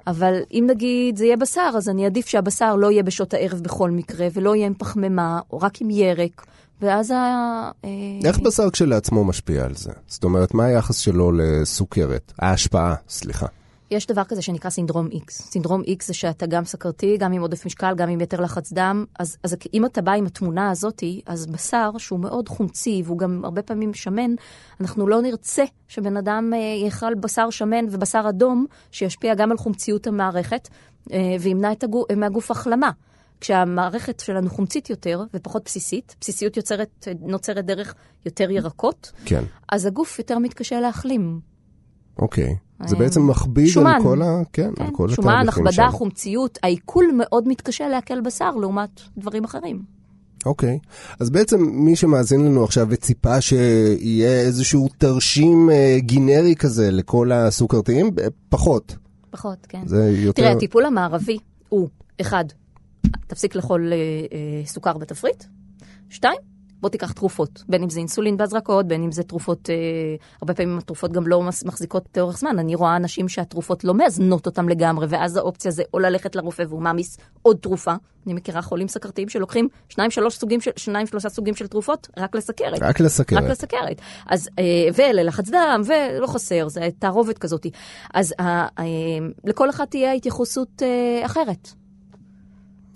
[0.08, 3.92] אבל אם נגיד זה יהיה בשר, אז אני אעדיף שהבשר לא יהיה בשעות הערב בכל
[3.92, 6.46] מקרה, ולא יהיה עם פחמימה, או רק עם ירק,
[6.82, 7.16] ואז ה...
[7.86, 7.90] אה,
[8.26, 9.92] איך בשר כשלעצמו משפיע על זה?
[10.08, 12.34] זאת אומרת, מה היחס שלו לסוכרת?
[12.40, 13.48] ההשפעה, סליחה.
[13.92, 15.32] יש דבר כזה שנקרא סינדרום X.
[15.32, 19.06] סינדרום X זה שאתה גם סכרתי, גם עם עודף משקל, גם עם יתר לחץ דם.
[19.20, 23.42] אז, אז אם אתה בא עם התמונה הזאתי, אז בשר, שהוא מאוד חומצי, והוא גם
[23.44, 24.32] הרבה פעמים שמן,
[24.82, 30.08] אנחנו לא נרצה שבן אדם אה, יאכל בשר שמן ובשר אדום, שישפיע גם על חומציות
[30.08, 30.68] המערכת,
[31.12, 32.92] אה, וימנע את הגוף, מהגוף החלמה.
[33.42, 37.96] כשהמערכת שלנו חומצית יותר ופחות בסיסית, בסיסיות יוצרת, נוצרת דרך
[38.26, 41.40] יותר ירקות, כן, אז הגוף יותר מתקשה להחלים.
[42.18, 42.56] אוקיי.
[42.86, 43.94] זה אה, בעצם מכביד שומן.
[43.96, 44.42] על כל ה...
[44.54, 45.98] כן, כן, על כל שומן, התהליכים הכבדה, שם.
[45.98, 49.98] חומציות, העיכול מאוד מתקשה לעכל בשר לעומת דברים אחרים.
[50.46, 50.80] אוקיי.
[51.20, 58.12] אז בעצם מי שמאזין לנו עכשיו וציפה שיהיה איזשהו תרשים אה, גינרי כזה לכל הסוכרתיים,
[58.20, 58.96] אה, פחות.
[59.30, 59.82] פחות, כן.
[59.86, 60.42] זה יותר...
[60.42, 61.38] תראה, הטיפול המערבי
[61.70, 61.90] הוא,
[62.22, 62.46] אחד,
[63.28, 65.44] תפסיק לאכול אה, אה, סוכר בתפריט,
[66.10, 66.40] שתיים,
[66.82, 69.76] בוא תיקח תרופות, בין אם זה אינסולין בהזרקות, בין אם זה תרופות, אה,
[70.42, 72.60] הרבה פעמים התרופות גם לא מחזיקות לאורך זמן.
[72.60, 76.82] אני רואה אנשים שהתרופות לא מאזנות אותם לגמרי, ואז האופציה זה או ללכת לרופא והוא
[76.82, 77.94] מעמיס עוד תרופה.
[78.26, 82.36] אני מכירה חולים סכרתיים שלוקחים שניים, שלוש סוגים של, שניים, שלושה סוגים של תרופות רק
[82.36, 82.82] לסכרת.
[82.82, 83.44] רק לסכרת.
[83.44, 84.02] רק לסכרת.
[84.28, 84.64] אז, אה,
[84.96, 87.68] וללחץ דם, ולא חסר, זה תערובת כזאת.
[88.14, 88.86] אז אה, אה,
[89.44, 90.82] לכל אחת תהיה התייחסות
[91.26, 91.70] אחרת.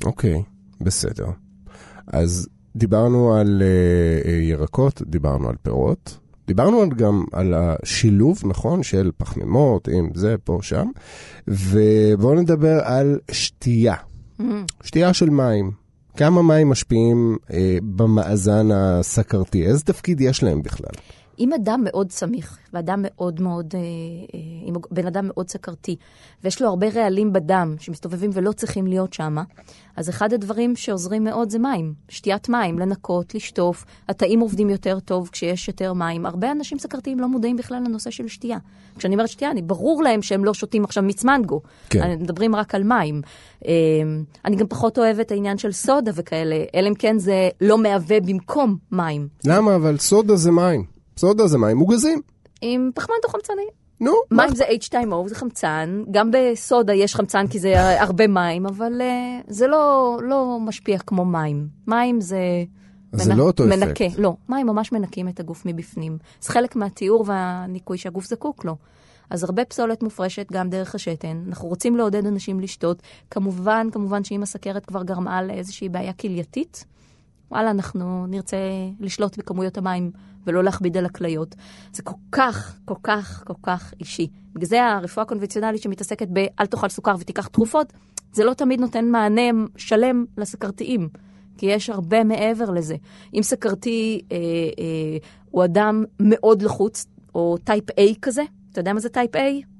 [0.05, 0.43] אוקיי,
[0.81, 1.25] בסדר.
[2.07, 9.11] אז דיברנו על אה, אה, ירקות, דיברנו על פירות, דיברנו גם על השילוב, נכון, של
[9.17, 10.87] פחמימות, עם זה, פה, שם,
[11.47, 13.95] ובואו נדבר על שתייה.
[14.83, 15.71] שתייה של מים.
[16.17, 19.65] כמה מים משפיעים אה, במאזן הסכרתי?
[19.65, 20.91] איזה תפקיד יש להם בכלל?
[21.41, 25.95] אם אדם מאוד סמיך, ואדם מאוד מאוד, אה, אה, אם הוא בן אדם מאוד סכרתי,
[26.43, 29.37] ויש לו הרבה רעלים בדם שמסתובבים ולא צריכים להיות שם,
[29.95, 31.93] אז אחד הדברים שעוזרים מאוד זה מים.
[32.09, 36.25] שתיית מים, לנקות, לשטוף, התאים עובדים יותר טוב כשיש יותר מים.
[36.25, 38.57] הרבה אנשים סכרתיים לא מודעים בכלל לנושא של שתייה.
[38.97, 41.61] כשאני אומרת שתייה, אני ברור להם שהם לא שותים עכשיו מיץ מנגו.
[41.89, 42.19] כן.
[42.19, 43.21] מדברים רק על מים.
[43.67, 43.71] אה,
[44.45, 48.77] אני גם פחות אוהבת העניין של סודה וכאלה, אלא אם כן זה לא מהווה במקום
[48.91, 49.27] מים.
[49.45, 49.75] למה?
[49.75, 51.00] אבל סודה זה מים.
[51.17, 52.21] סודה זה מים מוגזים.
[52.61, 53.65] עם פחמן דו-חמצני.
[53.99, 54.13] נו?
[54.31, 56.03] מים זה H2O, זה חמצן.
[56.11, 61.25] גם בסודה יש חמצן כי זה הרבה מים, אבל uh, זה לא, לא משפיע כמו
[61.25, 61.67] מים.
[61.87, 62.39] מים זה...
[63.13, 63.77] אז זה לא אותו אפקט.
[63.77, 64.05] מנקה.
[64.17, 66.17] לא, מים ממש מנקים את הגוף מבפנים.
[66.41, 68.75] זה חלק מהתיאור והניקוי שהגוף זקוק לו.
[69.29, 71.43] אז הרבה פסולת מופרשת גם דרך השתן.
[71.47, 73.01] אנחנו רוצים לעודד אנשים לשתות.
[73.29, 76.85] כמובן, כמובן שאם הסכרת כבר גרמה לאיזושהי בעיה כלייתית,
[77.51, 78.57] וואלה, אנחנו נרצה
[78.99, 80.11] לשלוט בכמויות המים
[80.47, 81.55] ולא להכביד על הכליות.
[81.93, 84.27] זה כל כך, כל כך, כל כך אישי.
[84.53, 87.93] בגלל זה הרפואה הקונבנציונלית שמתעסקת ב"אל תאכל סוכר ותיקח תרופות",
[88.33, 91.09] זה לא תמיד נותן מענה שלם לסכרתיים,
[91.57, 92.95] כי יש הרבה מעבר לזה.
[93.33, 95.17] אם סכרתי אה, אה,
[95.51, 99.70] הוא אדם מאוד לחוץ, או type A כזה, אתה יודע מה זה type A?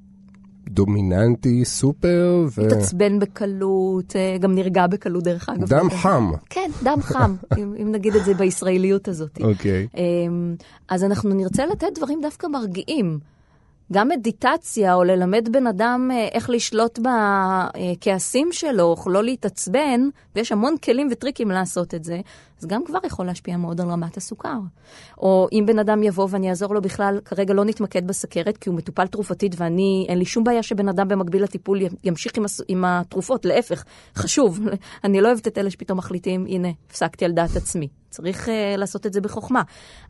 [0.68, 2.66] דומיננטי, סופר, ו...
[2.66, 5.68] מתעצבן בקלות, אה, גם נרגע בקלות דרך אגב.
[5.68, 6.30] דם חם.
[6.50, 9.38] כן, דם חם, אם, אם נגיד את זה בישראליות הזאת.
[9.42, 9.86] אוקיי.
[9.96, 10.54] אמ,
[10.88, 13.18] אז אנחנו נרצה לתת דברים דווקא מרגיעים.
[13.92, 20.00] גם מדיטציה, או ללמד בן אדם אה, איך לשלוט בכעסים שלו, או לא להתעצבן,
[20.36, 22.20] ויש המון כלים וטריקים לעשות את זה,
[22.60, 24.58] אז גם כבר יכול להשפיע מאוד על רמת הסוכר.
[25.18, 28.76] או אם בן אדם יבוא ואני אעזור לו בכלל, כרגע לא נתמקד בסכרת, כי הוא
[28.76, 32.84] מטופל תרופתית, ואני, אין לי שום בעיה שבן אדם במקביל לטיפול ימשיך עם, הס, עם
[32.84, 33.84] התרופות, להפך,
[34.16, 34.60] חשוב.
[35.04, 38.01] אני לא אוהבת את אלה שפתאום מחליטים, הנה, הפסקתי על דעת עצמי.
[38.12, 39.62] צריך uh, לעשות את זה בחוכמה.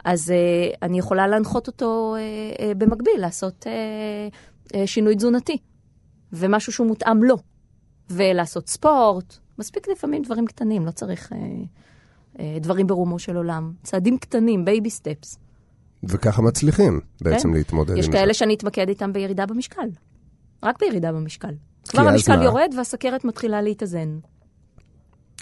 [0.04, 5.56] אז uh, אני יכולה להנחות אותו uh, uh, במקביל, לעשות uh, uh, שינוי תזונתי,
[6.32, 7.36] ומשהו שהוא מותאם לו,
[8.10, 9.38] ולעשות ספורט.
[9.58, 11.34] מספיק לפעמים דברים קטנים, לא צריך אה,
[12.36, 13.72] אה, דברים ברומו של עולם.
[13.82, 15.38] צעדים קטנים, baby steps.
[16.04, 17.54] וככה מצליחים בעצם כן.
[17.54, 18.34] להתמודד יש עם כאלה זה.
[18.34, 19.88] שאני אתמקד איתם בירידה במשקל.
[20.62, 21.54] רק בירידה במשקל.
[21.88, 22.44] כבר המשקל מה?
[22.44, 24.18] יורד והסכרת מתחילה להתאזן.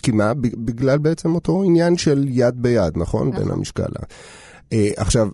[0.01, 0.35] כי מה?
[0.35, 3.31] בגלל בעצם אותו עניין של יד ביד, נכון?
[3.31, 3.93] בין המשקל.
[4.73, 5.29] אה, עכשיו,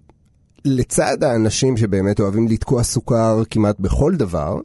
[0.65, 4.61] לצד האנשים שבאמת אוהבים לתקוע סוכר כמעט בכל דבר,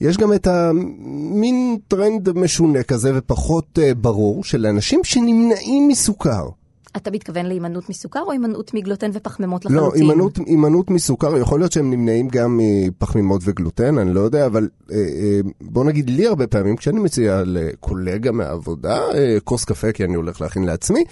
[0.00, 6.48] יש גם את המין טרנד משונה כזה ופחות אה, ברור של אנשים שנמנעים מסוכר.
[6.96, 10.02] אתה מתכוון להימנעות מסוכר או הימנעות מגלוטן ופחמימות לא, לחלוטין?
[10.02, 14.96] הימנעות, הימנעות מסוכר, יכול להיות שהם נמנעים גם מפחמימות וגלוטן, אני לא יודע, אבל אה,
[14.96, 20.14] אה, בוא נגיד לי הרבה פעמים, כשאני מציע לקולגה מהעבודה אה, כוס קפה, כי אני
[20.14, 21.04] הולך להכין לעצמי,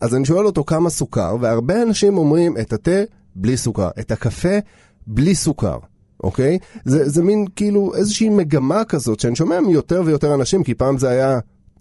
[0.00, 3.00] אז אני שואל אותו כמה סוכר, והרבה אנשים אומרים את התה
[3.36, 4.58] בלי סוכר, את הקפה
[5.06, 5.78] בלי סוכר.
[6.24, 6.58] אוקיי?
[6.84, 11.08] זה, זה מין כאילו איזושהי מגמה כזאת שאני שומע מיותר ויותר אנשים, כי פעם זה
[11.08, 11.38] היה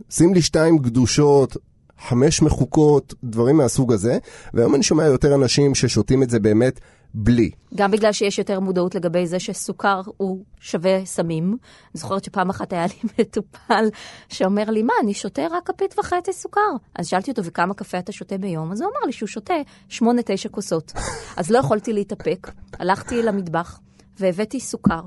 [0.10, 1.58] שים לי שתיים גדושות,
[2.08, 4.18] חמש מחוקות, דברים מהסוג הזה,
[4.54, 6.80] והיום אני שומע יותר אנשים ששותים את זה באמת
[7.14, 7.52] בלי.
[7.76, 11.46] גם בגלל שיש יותר מודעות לגבי זה שסוכר הוא שווה סמים.
[11.46, 13.90] אני זוכרת שפעם אחת היה לי מטופל
[14.30, 16.72] שאומר לי, מה, אני שותה רק כפית וחצי סוכר.
[16.96, 18.72] אז שאלתי אותו, וכמה קפה אתה שותה ביום?
[18.72, 19.54] אז הוא אמר לי שהוא שותה
[19.90, 20.94] שמונה, תשע כוסות.
[21.38, 23.80] אז לא יכולתי להתאפק, הלכתי למטבח.
[24.20, 25.02] והבאתי סוכר,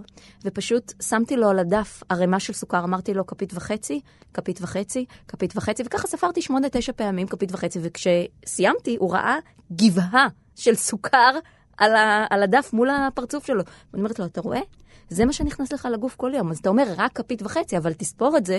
[0.44, 4.00] ופשוט שמתי לו על הדף ערימה של סוכר, אמרתי לו כפית וחצי,
[4.34, 9.36] כפית וחצי, כפית וחצי, וככה ספרתי שמונה, תשע פעמים כפית וחצי, וכשסיימתי הוא ראה
[9.72, 11.38] גבהה של סוכר
[11.76, 13.62] על, ה, על הדף מול הפרצוף שלו.
[13.92, 14.60] ואני אומרת לו, אתה רואה?
[15.08, 16.50] זה מה שנכנס לך לגוף כל יום.
[16.50, 18.58] אז אתה אומר, רק כפית וחצי, אבל תספור את זה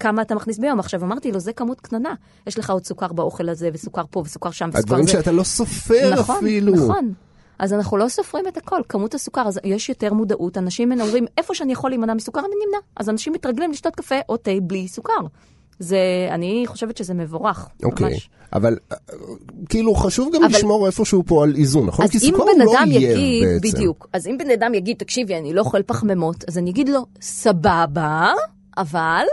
[0.00, 0.80] כמה אתה מכניס ביום.
[0.80, 2.14] עכשיו, אמרתי לו, זה כמות קטנה.
[2.46, 5.12] יש לך עוד סוכר באוכל הזה, וסוכר פה, וסוכר שם, וסוכר הדברים זה.
[5.12, 6.74] שאתה לא סופר נכון, אפילו.
[6.74, 7.12] נכון.
[7.58, 11.54] אז אנחנו לא סופרים את הכל, כמות הסוכר, אז יש יותר מודעות, אנשים אומרים, איפה
[11.54, 12.78] שאני יכול להימנע מסוכר, אני נמנע.
[12.96, 15.12] אז אנשים מתרגלים לשתות קפה או תה בלי סוכר.
[15.78, 15.98] זה,
[16.30, 18.30] אני חושבת שזה מבורך, אוקיי, ממש.
[18.52, 18.96] אבל אה,
[19.68, 22.08] כאילו חשוב גם אבל- לשמור איפשהו פה על איזון, נכון?
[22.08, 23.68] כי סוכר הוא לא יגיד, בעצם.
[23.76, 27.06] בדיוק, אז אם בן אדם יגיד, תקשיבי, אני לא אוכל פחמימות, אז אני אגיד לו,
[27.20, 28.32] סבבה,
[28.76, 29.24] אבל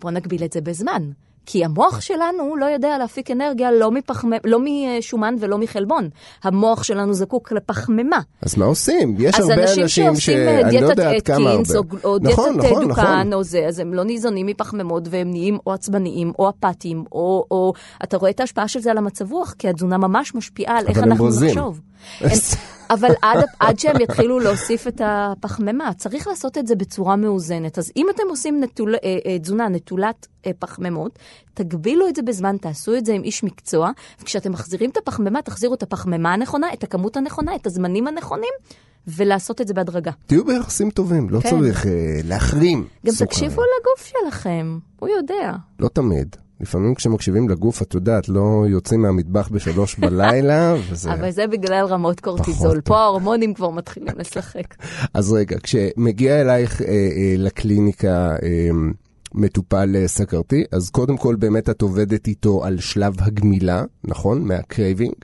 [0.00, 1.10] בוא נגביל את זה בזמן.
[1.46, 4.30] כי המוח שלנו לא יודע להפיק אנרגיה לא, מפחמ...
[4.44, 6.08] לא משומן ולא מחלבון.
[6.42, 8.20] המוח שלנו זקוק לפחמימה.
[8.42, 9.16] אז מה עושים?
[9.18, 11.82] יש אז הרבה אנשים אנשים שעושים אה, לא דיאטת אטקינס, או.
[12.04, 13.32] או נכון, דיאטת נכון, דוקן, נכון.
[13.32, 17.72] או זה, אז הם לא ניזונים מפחמימות, והם נהיים או עצבניים, או אפתיים, או, או...
[18.04, 20.98] אתה רואה את ההשפעה של זה על המצב רוח, כי התזונה ממש משפיעה על איך
[20.98, 21.28] אנחנו.
[21.28, 21.80] נחשוב.
[22.90, 27.78] אבל עד, עד שהם יתחילו להוסיף את הפחמימה, צריך לעשות את זה בצורה מאוזנת.
[27.78, 31.18] אז אם אתם עושים נטול, אה, אה, תזונה נטולת אה, פחמימות,
[31.54, 33.90] תגבילו את זה בזמן, תעשו את זה עם איש מקצוע,
[34.22, 38.52] וכשאתם מחזירים את הפחמימה, תחזירו את הפחמימה הנכונה, את הכמות הנכונה, את הזמנים הנכונים,
[39.06, 40.10] ולעשות את זה בהדרגה.
[40.26, 41.50] תהיו ביחסים טובים, לא כן.
[41.50, 41.92] צריך אה,
[42.24, 43.24] להחרים גם סוכר.
[43.24, 45.52] תקשיבו לגוף שלכם, הוא יודע.
[45.78, 46.36] לא תמיד.
[46.64, 51.12] לפעמים כשמקשיבים לגוף, את יודעת, לא יוצאים מהמטבח בשלוש בלילה, וזה...
[51.12, 52.80] אבל זה בגלל רמות קורטיזול.
[52.80, 54.74] פה ההורמונים כבר מתחילים לשחק.
[55.14, 58.08] אז רגע, כשמגיע אלייך אה, אה, לקליניקה
[58.42, 58.68] אה,
[59.34, 64.42] מטופל אה, סכרתי, אז קודם כל באמת את עובדת איתו על שלב הגמילה, נכון?
[64.44, 65.14] מה craving.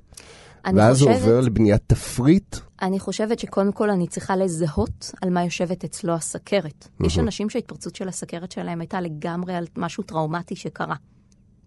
[0.77, 2.57] ואז הוא חושבת- עובר לבניית תפריט.
[2.83, 6.89] אני חושבת שקודם כל אני צריכה לזהות על מה יושבת אצלו הסכרת.
[7.05, 10.95] יש אנשים שההתפרצות של הסכרת שלהם הייתה לגמרי על משהו טראומטי שקרה.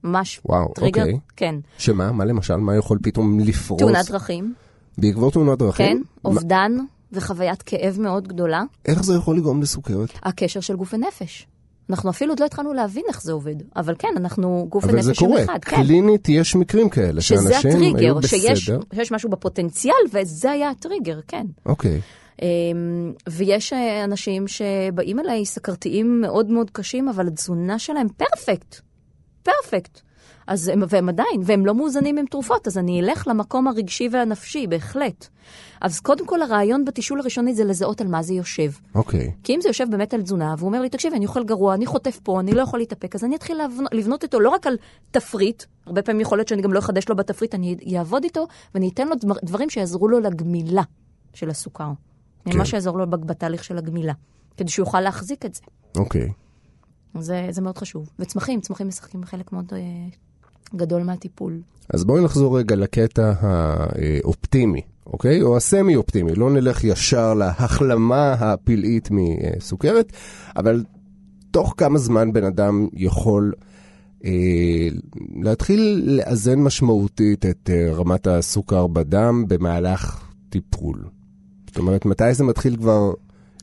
[0.04, 1.20] ממש וואו, טריגר, אוקיי.
[1.36, 1.56] כן.
[1.78, 2.12] שמה?
[2.12, 2.56] מה למשל?
[2.56, 3.80] מה יכול פתאום לפרוס?
[3.80, 4.54] תאונת דרכים,
[4.98, 5.98] בעקבות תאונת כן, דרכים?
[5.98, 6.72] מה- אובדן
[7.12, 8.64] וחוויית כאב מאוד גדולה.
[8.86, 10.10] איך זה יכול לגרום לסוכרת?
[10.24, 11.48] הקשר של גוף ונפש.
[11.90, 15.06] אנחנו אפילו עוד לא התחלנו להבין איך זה עובד, אבל כן, אנחנו גוף אבל ונפש
[15.06, 15.44] זה הם קורה.
[15.44, 15.60] אחד.
[15.66, 15.76] כן.
[15.76, 18.40] קלינית יש מקרים כאלה, שזה שאנשים היו הטריגר, בסדר.
[18.56, 21.46] שיש, שיש משהו בפוטנציאל, וזה היה הטריגר, כן.
[21.66, 22.02] אוקיי.
[22.42, 22.48] אמ,
[23.30, 28.76] ויש אה, אנשים שבאים אליי סכרתיים מאוד מאוד קשים, אבל התזונה שלהם פרפקט.
[29.44, 30.02] פרפקט.
[30.48, 34.68] אז הם, והם עדיין, והם לא מאוזנים עם תרופות, אז אני אלך למקום הרגשי והנפשי,
[34.68, 35.28] בהחלט.
[35.82, 38.72] אז קודם כל, הרעיון בתישול הראשוני זה לזהות על מה זה יושב.
[38.96, 39.32] אוקיי.
[39.44, 41.86] כי אם זה יושב באמת על תזונה, והוא אומר לי, תקשיבי, אני אוכל גרוע, אני
[41.86, 44.78] חוטף פה, אני לא יכול להתאפק, אז אני אתחיל לבנות, לבנות איתו לא רק על
[45.12, 48.90] תפריט, הרבה פעמים יכול להיות שאני גם לא אחדש לו בתפריט, אני אעבוד איתו, ואני
[48.94, 50.84] אתן לו דבר- דברים שיעזרו לו לגמילה
[51.34, 51.90] של הסוכר.
[52.46, 52.58] כן.
[52.58, 54.14] ממש יעזור לו בתהליך של הגמילה,
[54.58, 55.62] כדי שהוא יוכל להחזיק את זה.
[55.98, 56.30] אוקיי.
[57.20, 58.10] זה, זה מאוד חשוב.
[58.20, 59.80] וצמחים, צמחים משחקים חלק מאוד אה,
[60.76, 61.62] גדול מהטיפול.
[61.90, 65.42] אז בואי נחזור רגע לקטע האופטימי, אוקיי?
[65.42, 66.36] או הסמי-אופטימי.
[66.36, 70.14] לא נלך ישר להחלמה הפלאית מסוכרת,
[70.58, 70.84] אבל
[71.52, 73.54] תוך כמה זמן בן אדם יכול
[74.26, 74.88] אה,
[75.36, 81.06] להתחיל לאזן משמעותית את אה, רמת הסוכר בדם במהלך טיפול.
[81.68, 83.14] זאת אומרת, מתי זה מתחיל כבר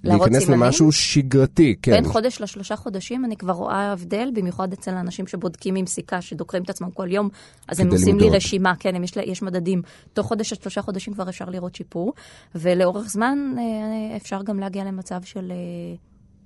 [0.05, 0.63] להיכנס סימנים?
[0.63, 1.75] למשהו שגרתי?
[1.83, 1.93] כן.
[1.93, 6.63] בין חודש לשלושה חודשים אני כבר רואה הבדל, במיוחד אצל האנשים שבודקים עם סיכה, שדוקרים
[6.63, 7.29] את עצמם כל יום,
[7.69, 8.31] אז הם עושים לי.
[8.31, 9.83] רשימה, כן, הם יש, יש מדדים.
[10.13, 12.13] תוך חודש עד שלושה חודשים כבר אפשר לראות שיפור,
[12.55, 15.53] ולאורך זמן אה, אפשר גם להגיע למצב של...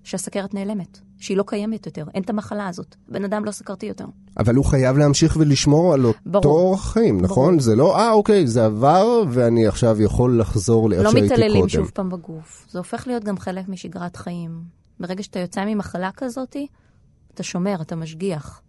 [0.05, 2.95] שהסכרת נעלמת, שהיא לא קיימת יותר, אין את המחלה הזאת.
[3.09, 4.05] בן אדם לא סכרתי יותר.
[4.39, 6.61] אבל הוא חייב להמשיך ולשמור על אותו ברור.
[6.61, 7.31] אורח חיים, ברור.
[7.31, 7.59] נכון?
[7.59, 11.41] זה לא, אה, אוקיי, זה עבר, ואני עכשיו יכול לחזור לאיך לא שהייתי קודם.
[11.41, 12.67] מתעללים שוב פעם בגוף.
[12.71, 14.51] זה הופך להיות גם חלק משגרת חיים.
[15.01, 16.57] ברגע שאתה יוצא ממחלה כזאת,
[17.35, 18.61] אתה שומר, אתה משגיח.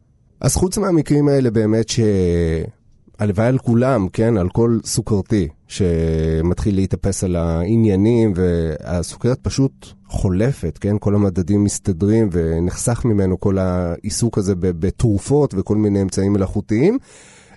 [0.41, 7.35] אז חוץ מהמקרים האלה באמת שהלוואי על כולם, כן, על כל סוכרתי שמתחיל להתאפס על
[7.35, 15.75] העניינים והסוכרת פשוט חולפת, כן, כל המדדים מסתדרים ונחסך ממנו כל העיסוק הזה בתרופות וכל
[15.75, 16.97] מיני אמצעים מלאכותיים.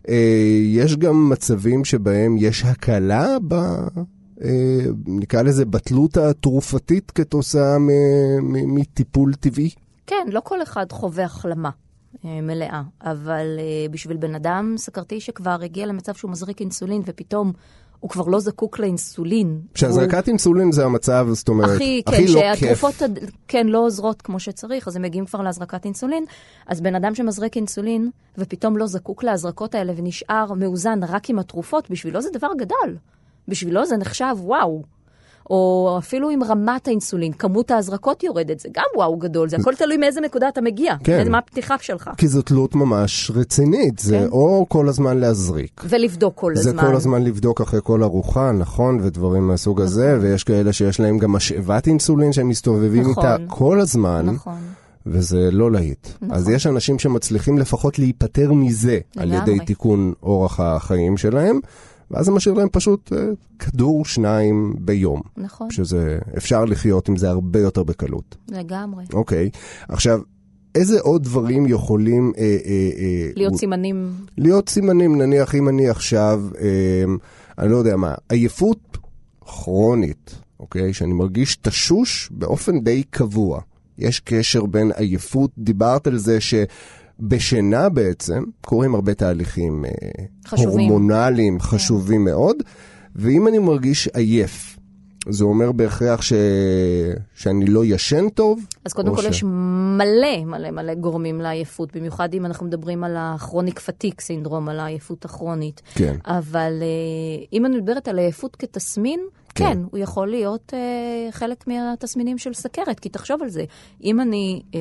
[0.08, 3.54] אה, יש גם מצבים שבהם יש הקלה ב...
[4.44, 7.76] אה, נקרא לזה בתלות התרופתית כתוצאה
[8.42, 9.70] מטיפול טבעי.
[10.06, 11.70] כן, לא כל אחד חווה החלמה
[12.24, 13.46] אה, מלאה, אבל
[13.90, 17.52] בשביל בן אדם סכרתי שכבר הגיע למצב שהוא מזריק אינסולין ופתאום
[18.00, 19.60] הוא כבר לא זקוק לאינסולין.
[19.74, 21.74] שהזרקת אינסולין זה המצב, זאת אומרת, הוא...
[21.74, 22.60] הכי, כן, הכי לא כיף.
[22.60, 22.94] שהתרופות
[23.48, 26.24] כן לא עוזרות כמו שצריך, אז הם מגיעים כבר להזרקת אינסולין.
[26.66, 31.90] אז בן אדם שמזריק אינסולין ופתאום לא זקוק להזרקות האלה ונשאר מאוזן רק עם התרופות,
[31.90, 32.96] בשבילו זה דבר גדול.
[33.48, 34.82] בשבילו זה נחשב וואו.
[35.50, 39.96] או אפילו עם רמת האינסולין, כמות ההזרקות יורדת, זה גם וואו גדול, זה הכל תלוי
[39.96, 41.30] מאיזה נקודה אתה מגיע, כן.
[41.30, 42.10] מה הפתיחה שלך.
[42.16, 44.26] כי זו תלות ממש רצינית, זה כן.
[44.32, 45.82] או כל הזמן להזריק.
[45.88, 46.86] ולבדוק כל זה הזמן.
[46.86, 51.32] כל הזמן לבדוק אחרי כל ארוחה, נכון, ודברים מהסוג הזה, ויש כאלה שיש להם גם
[51.32, 53.24] משאבת אינסולין שהם מסתובבים נכון.
[53.24, 54.54] איתה כל הזמן, נכון.
[55.06, 56.08] וזה לא להיט.
[56.22, 56.36] נכון.
[56.36, 59.52] אז יש אנשים שמצליחים לפחות להיפטר מזה על לגמרי.
[59.54, 61.60] ידי תיקון אורח החיים שלהם,
[62.10, 63.26] ואז זה משאיר להם פשוט אה,
[63.58, 65.20] כדור שניים ביום.
[65.36, 68.36] נכון, שזה, אפשר לחיות עם זה הרבה יותר בקלות.
[68.50, 69.04] לגמרי.
[69.12, 69.50] אוקיי,
[69.88, 70.20] עכשיו,
[70.74, 72.32] איזה עוד דברים יכולים...
[72.38, 72.48] אה, אה,
[72.98, 77.04] אה, להיות הוא- סימנים, להיות סימנים, נניח אם אני עכשיו, אה,
[77.58, 78.98] אני לא יודע מה, עייפות
[79.40, 80.92] כרונית, אוקיי?
[80.92, 83.60] שאני מרגיש תשוש באופן די קבוע.
[83.98, 86.38] יש קשר בין עייפות, דיברת על זה
[87.20, 89.90] שבשינה בעצם קורים הרבה תהליכים אה,
[90.46, 90.68] חשובים.
[90.90, 92.56] הורמונליים חשובים מאוד,
[93.16, 94.78] ואם אני מרגיש עייף,
[95.28, 96.32] זה אומר בהכרח ש...
[97.34, 98.66] שאני לא ישן טוב?
[98.84, 103.14] אז קודם כל ש- יש מלא מלא מלא גורמים לעייפות, במיוחד אם אנחנו מדברים על
[103.18, 105.82] הכרוניק פתיק סינדרום, על העייפות הכרונית.
[105.94, 106.16] כן.
[106.26, 109.20] אבל אה, אם אני מדברת על עייפות כתסמין,
[109.54, 109.64] כן.
[109.64, 113.64] כן, הוא יכול להיות אה, חלק מהתסמינים של סכרת, כי תחשוב על זה,
[114.04, 114.80] אם אני, אה,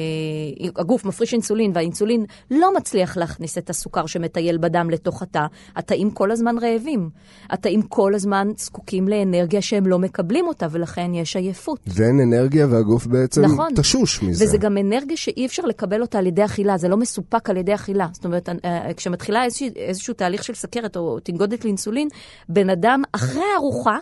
[0.76, 5.46] הגוף מפריש אינסולין והאינסולין לא מצליח להכניס את הסוכר שמטייל בדם לתוך התא,
[5.76, 7.10] התאים כל הזמן רעבים.
[7.50, 11.80] התאים כל הזמן זקוקים לאנרגיה שהם לא מקבלים אותה, ולכן יש עייפות.
[11.88, 13.68] ואין אנרגיה והגוף בעצם נכון.
[13.76, 14.46] תשוש מזה.
[14.46, 17.74] וזה גם אנרגיה שאי אפשר לקבל אותה על ידי אכילה, זה לא מסופק על ידי
[17.74, 18.08] אכילה.
[18.14, 22.08] זאת אומרת, אה, כשמתחילה איזשה, איזשהו תהליך של סכרת או תנגודת לאינסולין,
[22.50, 23.98] בן אדם אחרי ארוחה,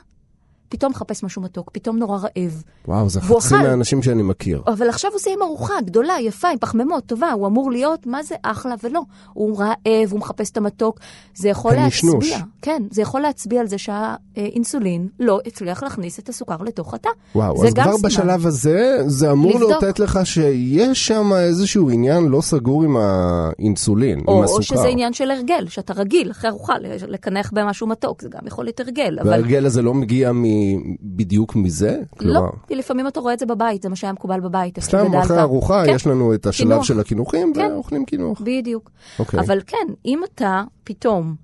[0.69, 2.63] פתאום מחפש משהו מתוק, פתאום נורא רעב.
[2.87, 3.55] וואו, זה חצי.
[3.55, 4.61] מהאנשים שאני מכיר.
[4.67, 8.35] אבל עכשיו הוא סיים ארוחה גדולה, יפה, עם פחמימות, טובה, הוא אמור להיות, מה זה
[8.43, 9.01] אחלה ולא.
[9.33, 10.99] הוא רעב, הוא מחפש את המתוק.
[11.35, 12.29] זה יכול הנשנוש.
[12.29, 17.09] להצביע, כן, זה יכול להצביע על זה שהאינסולין לא הצליח להכניס את הסוכר לתוך התא.
[17.35, 18.01] וואו, אז כבר סימן.
[18.01, 19.71] בשלב הזה, זה אמור לבדוק.
[19.71, 24.57] לאותת לך שיש שם איזשהו עניין לא סגור עם האינסולין, עם או, הסוכר.
[24.57, 26.73] או שזה עניין של הרגל, שאתה רגיל אחרי ארוחה
[27.07, 29.17] לקנח במשהו מתוק, זה גם יכול להיות הרגל.
[29.21, 30.54] אבל וההרגל הזה לא מגיע מ-
[31.01, 31.99] בדיוק מזה?
[32.19, 35.15] לא, כי לפעמים אתה רואה את זה בבית, זה מה שהיה מקובל בבית, סתם.
[35.15, 36.83] אחרי ארוחה כן, יש לנו את השלב קינוח.
[36.83, 37.71] של הקינוחים, כן.
[37.71, 38.41] ואוכלים קינוח.
[38.41, 38.91] בדיוק.
[39.19, 39.39] אוקיי.
[39.39, 41.35] אבל כן, אם אתה פתאום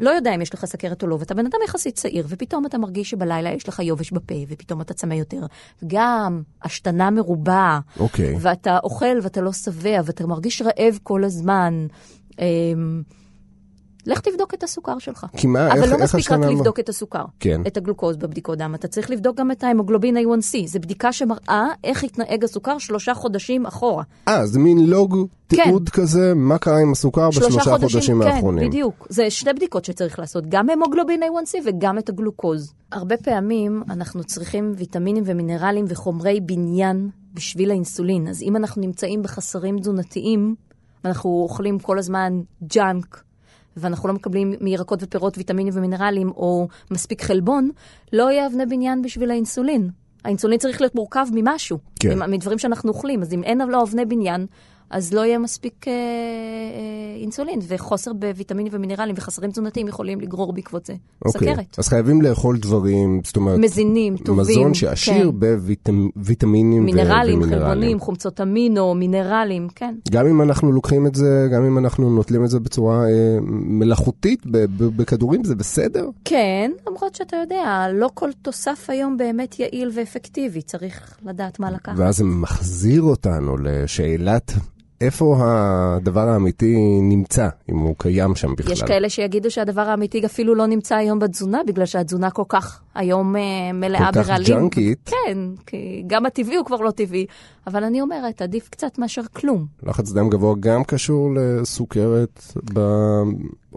[0.00, 2.78] לא יודע אם יש לך סכרת או לא, ואתה בן אדם יחסית צעיר, ופתאום אתה
[2.78, 5.46] מרגיש שבלילה יש לך יובש בפה, ופתאום אתה צמא יותר,
[5.86, 8.34] גם השתנה מרובה, אוקיי.
[8.40, 11.86] ואתה אוכל ואתה לא שבע, ואתה מרגיש רעב כל הזמן,
[12.38, 13.02] אמ,
[14.08, 15.26] לך תבדוק את הסוכר שלך.
[15.36, 17.60] כי מה, אבל איך- לא איך מספיק רק לבדוק את הסוכר, כן.
[17.66, 22.04] את הגלוקוז בבדיקות דם, אתה צריך לבדוק גם את ההמוגלובין A1C, זו בדיקה שמראה איך
[22.04, 24.02] התנהג הסוכר שלושה חודשים אחורה.
[24.28, 28.64] אה, זה מין לוג תיעוד כזה, מה קרה עם הסוכר בשלושה חודשים האחרונים.
[28.64, 29.06] כן, בדיוק.
[29.10, 32.72] זה שתי בדיקות שצריך לעשות, גם המוגלובין A1C וגם את הגלוקוז.
[32.92, 38.28] הרבה פעמים אנחנו צריכים ויטמינים ומינרלים וחומרי בניין בשביל האינסולין.
[38.28, 40.54] אז אם אנחנו נמצאים בחסרים תזונתיים,
[41.04, 43.22] ואנחנו אוכלים כל הזמן junk,
[43.80, 47.70] ואנחנו לא מקבלים מירקות ופירות ויטמינים ומינרלים או מספיק חלבון,
[48.12, 49.90] לא יהיה אבני בניין בשביל האינסולין.
[50.24, 52.30] האינסולין צריך להיות מורכב ממשהו, כן.
[52.30, 53.22] מדברים שאנחנו אוכלים.
[53.22, 54.46] אז אם אין לו אבני בניין,
[54.90, 60.86] אז לא יהיה מספיק אה, אה, אינסולין, וחוסר בוויטמינים ומינרלים וחסרים תזונתיים יכולים לגרור בעקבות
[60.86, 61.52] זה אוקיי.
[61.52, 61.78] סכרת.
[61.78, 64.40] אז חייבים לאכול דברים, זאת אומרת, מזינים, טובים.
[64.40, 65.38] מזון שעשיר כן.
[66.14, 67.66] בוויטמינים מינרלים, ומינרלים.
[67.66, 69.94] חלבונים, חומצות אמינו, מינרלים, כן.
[70.10, 74.42] גם אם אנחנו לוקחים את זה, גם אם אנחנו נוטלים את זה בצורה אה, מלאכותית,
[74.96, 76.08] בכדורים, זה בסדר?
[76.24, 81.94] כן, למרות שאתה יודע, לא כל תוסף היום באמת יעיל ואפקטיבי, צריך לדעת מה לקחת.
[81.96, 84.52] ואז זה מחזיר אותנו לשאלת
[85.00, 88.72] איפה הדבר האמיתי נמצא, אם הוא קיים שם בכלל.
[88.72, 93.36] יש כאלה שיגידו שהדבר האמיתי אפילו לא נמצא היום בתזונה, בגלל שהתזונה כל כך היום
[93.36, 94.46] אה, מלאה כל כך ברעלים.
[94.46, 95.10] ג'אנקית.
[95.26, 97.26] כן, כי גם הטבעי הוא כבר לא טבעי.
[97.66, 99.66] אבל אני אומרת, עדיף קצת מאשר כלום.
[99.82, 102.42] לחץ דם גבוה גם קשור לסוכרת
[102.74, 102.80] ב...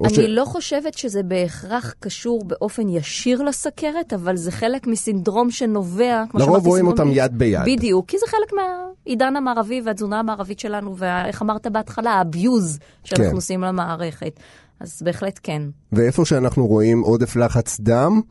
[0.05, 6.39] אני לא חושבת שזה בהכרח קשור באופן ישיר לסכרת, אבל זה חלק מסינדרום שנובע, כמו
[6.39, 7.61] לרוב שאמרתי, רואים סינדרום- אותם יד ביד.
[7.65, 13.35] בדיוק, כי זה חלק מהעידן המערבי והתזונה המערבית שלנו, ואיך אמרת בהתחלה, האביוז שאנחנו כן.
[13.35, 14.39] עושים למערכת.
[14.79, 15.61] אז בהחלט כן.
[15.91, 18.21] ואיפה שאנחנו רואים עודף לחץ דם,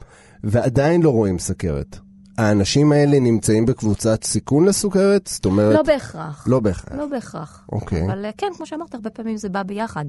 [0.45, 1.99] ועדיין לא רואים סכרת.
[2.41, 5.27] האנשים האלה נמצאים בקבוצת סיכון לסוכרת?
[5.27, 5.75] זאת אומרת...
[5.75, 6.45] לא בהכרח.
[6.49, 6.99] לא בהכרח.
[6.99, 7.65] לא בהכרח.
[7.73, 8.07] אוקיי.
[8.07, 10.05] אבל אה, כן, כמו שאמרת, הרבה פעמים זה בא ביחד.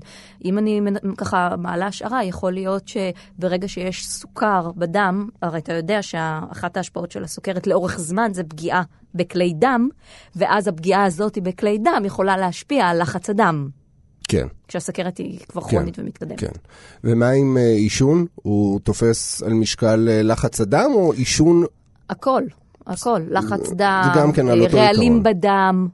[0.45, 0.82] אם אני
[1.17, 7.23] ככה מעלה השערה, יכול להיות שברגע שיש סוכר בדם, הרי אתה יודע שאחת ההשפעות של
[7.23, 8.84] הסוכרת לאורך זמן זה פגיעה
[9.15, 9.89] בכלי דם,
[10.36, 13.69] ואז הפגיעה הזאת בכלי דם יכולה להשפיע על לחץ הדם,
[14.27, 16.39] כן, כשהסוכרת היא כבר כן, כרונית ומתקדמת.
[16.39, 16.51] כן.
[17.03, 18.25] ומה עם אה, עישון?
[18.36, 21.63] הוא תופס על משקל אה, לחץ הדם, או עישון...
[22.12, 22.43] הכל,
[22.88, 23.22] הכל.
[23.30, 25.24] לחץ דם, כן אה, רעלים.
[25.24, 25.88] בדם.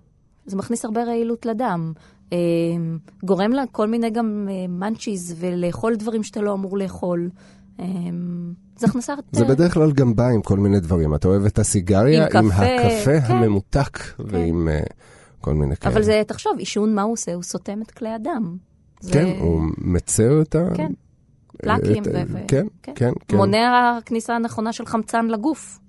[0.46, 1.94] זה מכניס הרבה רעילות לדם.
[2.34, 2.38] אה,
[3.24, 7.30] גורם לכל מיני גם אה, מאנצ'יז ולאכול דברים שאתה לא אמור לאכול.
[7.80, 7.86] אה,
[8.78, 9.14] זה הכנסת...
[9.32, 11.16] זה אה, בדרך כלל גם בא עם כל מיני דברים.
[11.16, 13.34] אתה אוהב את הסיגריה עם עם קפה, הקפה כן.
[13.34, 14.80] הממותק ועם אה,
[15.42, 15.94] כל מיני כאלה.
[15.94, 17.34] אבל זה, תחשוב, עישון, מה הוא עושה?
[17.34, 18.58] הוא סותם את כלי הדם.
[19.00, 20.60] זה- כן, הוא מצר את ה...
[20.76, 20.92] כן.
[21.62, 23.38] פלקים, את- ו- ו- כן, כן, כן.
[23.38, 25.80] מונע כניסה נכונה של חמצן לגוף.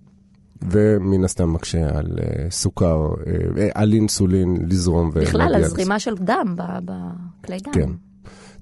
[0.62, 6.54] ומן הסתם מקשה על אה, סוכר, אה, על אינסולין לזרום בכלל, על זרימה של דם
[6.84, 7.72] בכלי דם.
[7.72, 7.90] כן.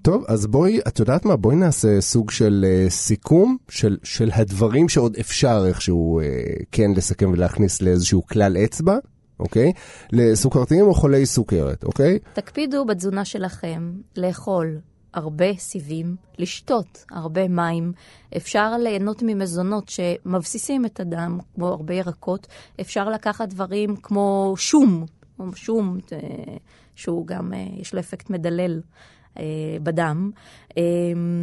[0.06, 1.36] טוב, אז בואי, את יודעת מה?
[1.36, 6.24] בואי נעשה סוג של אה, סיכום של, של הדברים שעוד אפשר איכשהו אה,
[6.72, 8.98] כן לסכם ולהכניס לאיזשהו כלל אצבע,
[9.40, 9.72] אוקיי?
[10.12, 12.18] לסוכרתיים או חולי סוכרת, אוקיי?
[12.32, 14.78] תקפידו בתזונה שלכם לאכול
[15.16, 17.92] הרבה סיבים, לשתות הרבה מים.
[18.36, 22.46] אפשר ליהנות ממזונות שמבסיסים את הדם, כמו הרבה ירקות.
[22.80, 25.04] אפשר לקחת דברים כמו שום,
[25.36, 26.18] כמו שום, אה,
[26.94, 28.80] שהוא גם, אה, יש לו אפקט מדלל
[29.38, 29.44] אה,
[29.82, 30.30] בדם.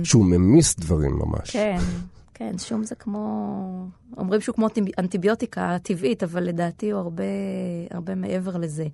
[0.03, 1.49] שהוא ממיס דברים ממש.
[1.49, 1.77] כן,
[2.33, 3.87] כן, שום זה כמו...
[4.17, 7.23] אומרים שהוא כמו אנטיב- אנטיביוטיקה טבעית, אבל לדעתי הוא הרבה,
[7.91, 8.87] הרבה מעבר לזה.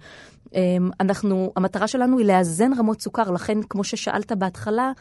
[0.53, 4.91] אמ, אנחנו, המטרה שלנו היא לאזן רמות סוכר, לכן, כמו ששאלת בהתחלה,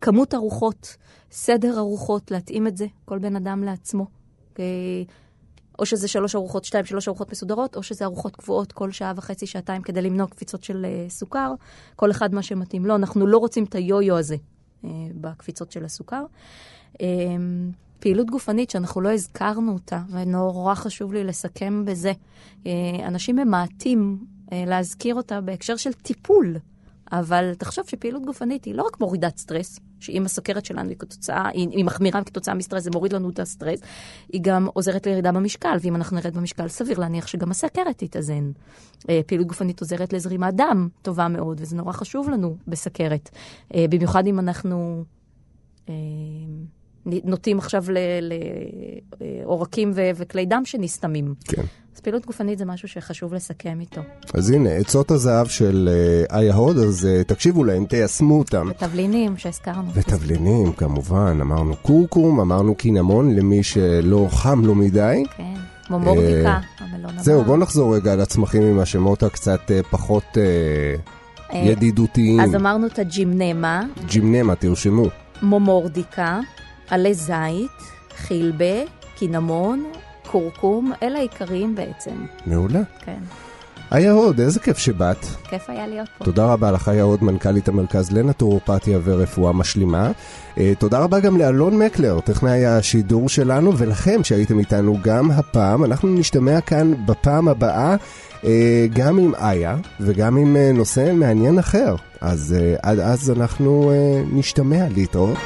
[0.00, 0.96] כמות ארוחות,
[1.30, 4.06] סדר ארוחות, להתאים את זה, כל בן אדם לעצמו.
[4.58, 4.64] אה,
[5.78, 9.46] או שזה שלוש ארוחות, שתיים, שלוש ארוחות מסודרות, או שזה ארוחות קבועות כל שעה וחצי,
[9.46, 11.54] שעתיים, כדי למנוע קפיצות של אה, סוכר.
[11.96, 12.96] כל אחד מה שמתאים לו.
[12.96, 14.36] אנחנו לא רוצים את היו-יו הזה
[14.84, 16.24] אה, בקפיצות של הסוכר.
[17.98, 22.12] פעילות גופנית שאנחנו לא הזכרנו אותה, ונורא חשוב לי לסכם בזה.
[22.66, 22.72] אה,
[23.06, 24.18] אנשים ממעטים
[24.52, 26.56] אה, להזכיר אותה בהקשר של טיפול,
[27.12, 31.68] אבל תחשוב שפעילות גופנית היא לא רק מורידת סטרס, שאם הסוכרת שלנו היא כתוצאה, היא,
[31.68, 33.80] היא מחמירה כתוצאה מסטרס, זה מוריד לנו את הסטרס,
[34.32, 38.50] היא גם עוזרת לירידה במשקל, ואם אנחנו נרד במשקל, סביר להניח שגם הסוכרת תתאזן.
[39.08, 43.30] אה, פעילות גופנית עוזרת לזרימת דם טובה מאוד, וזה נורא חשוב לנו בסוכרת.
[43.90, 45.04] במיוחד אם אנחנו...
[47.12, 47.84] אה, נוטים עכשיו
[49.20, 51.34] לעורקים וכלי דם שנסתמים.
[51.44, 51.62] כן.
[51.96, 54.00] אז פעילות גופנית זה משהו שחשוב לסכם איתו.
[54.34, 58.68] אז הנה, עצות הזהב של אה, איה הוד, אז אה, תקשיבו להם, תיישמו אותם.
[58.70, 59.90] ותבלינים שהזכרנו.
[59.94, 65.24] ותבלינים, כמובן, אמרנו קורקום, אמרנו קינמון למי שלא חם לו מדי.
[65.36, 65.54] כן,
[65.86, 67.22] כמו מורדיקה, המלון הבא.
[67.22, 70.42] זהו, בואו נחזור רגע על הצמחים עם השמות הקצת אה, פחות אה,
[71.52, 72.40] אה, ידידותיים.
[72.40, 75.06] אז אמרנו את הג'ימנמה, ג'ימנמה, תרשמו.
[75.42, 76.40] מומורדיקה,
[76.90, 77.70] עלי זית,
[78.16, 78.82] חילבה,
[79.16, 79.84] קינמון,
[80.26, 82.26] כורכום, אלה העיקריים בעצם.
[82.46, 82.82] מעולה.
[83.04, 83.20] כן,
[83.92, 85.24] איה הוד, איזה כיף שבאת.
[85.48, 86.24] כיף היה להיות פה.
[86.24, 90.10] תודה רבה לך, איה הוד, מנכ"לית המרכז לנטורופתיה ורפואה משלימה.
[90.58, 95.84] אה, תודה רבה גם לאלון מקלר, טכנאי השידור שלנו, ולכם שהייתם איתנו גם הפעם.
[95.84, 97.96] אנחנו נשתמע כאן בפעם הבאה,
[98.44, 101.94] אה, גם עם איה וגם עם אה, נושא מעניין אחר.
[102.20, 103.92] אז עד אז אנחנו
[104.32, 105.38] נשתמע להתראות.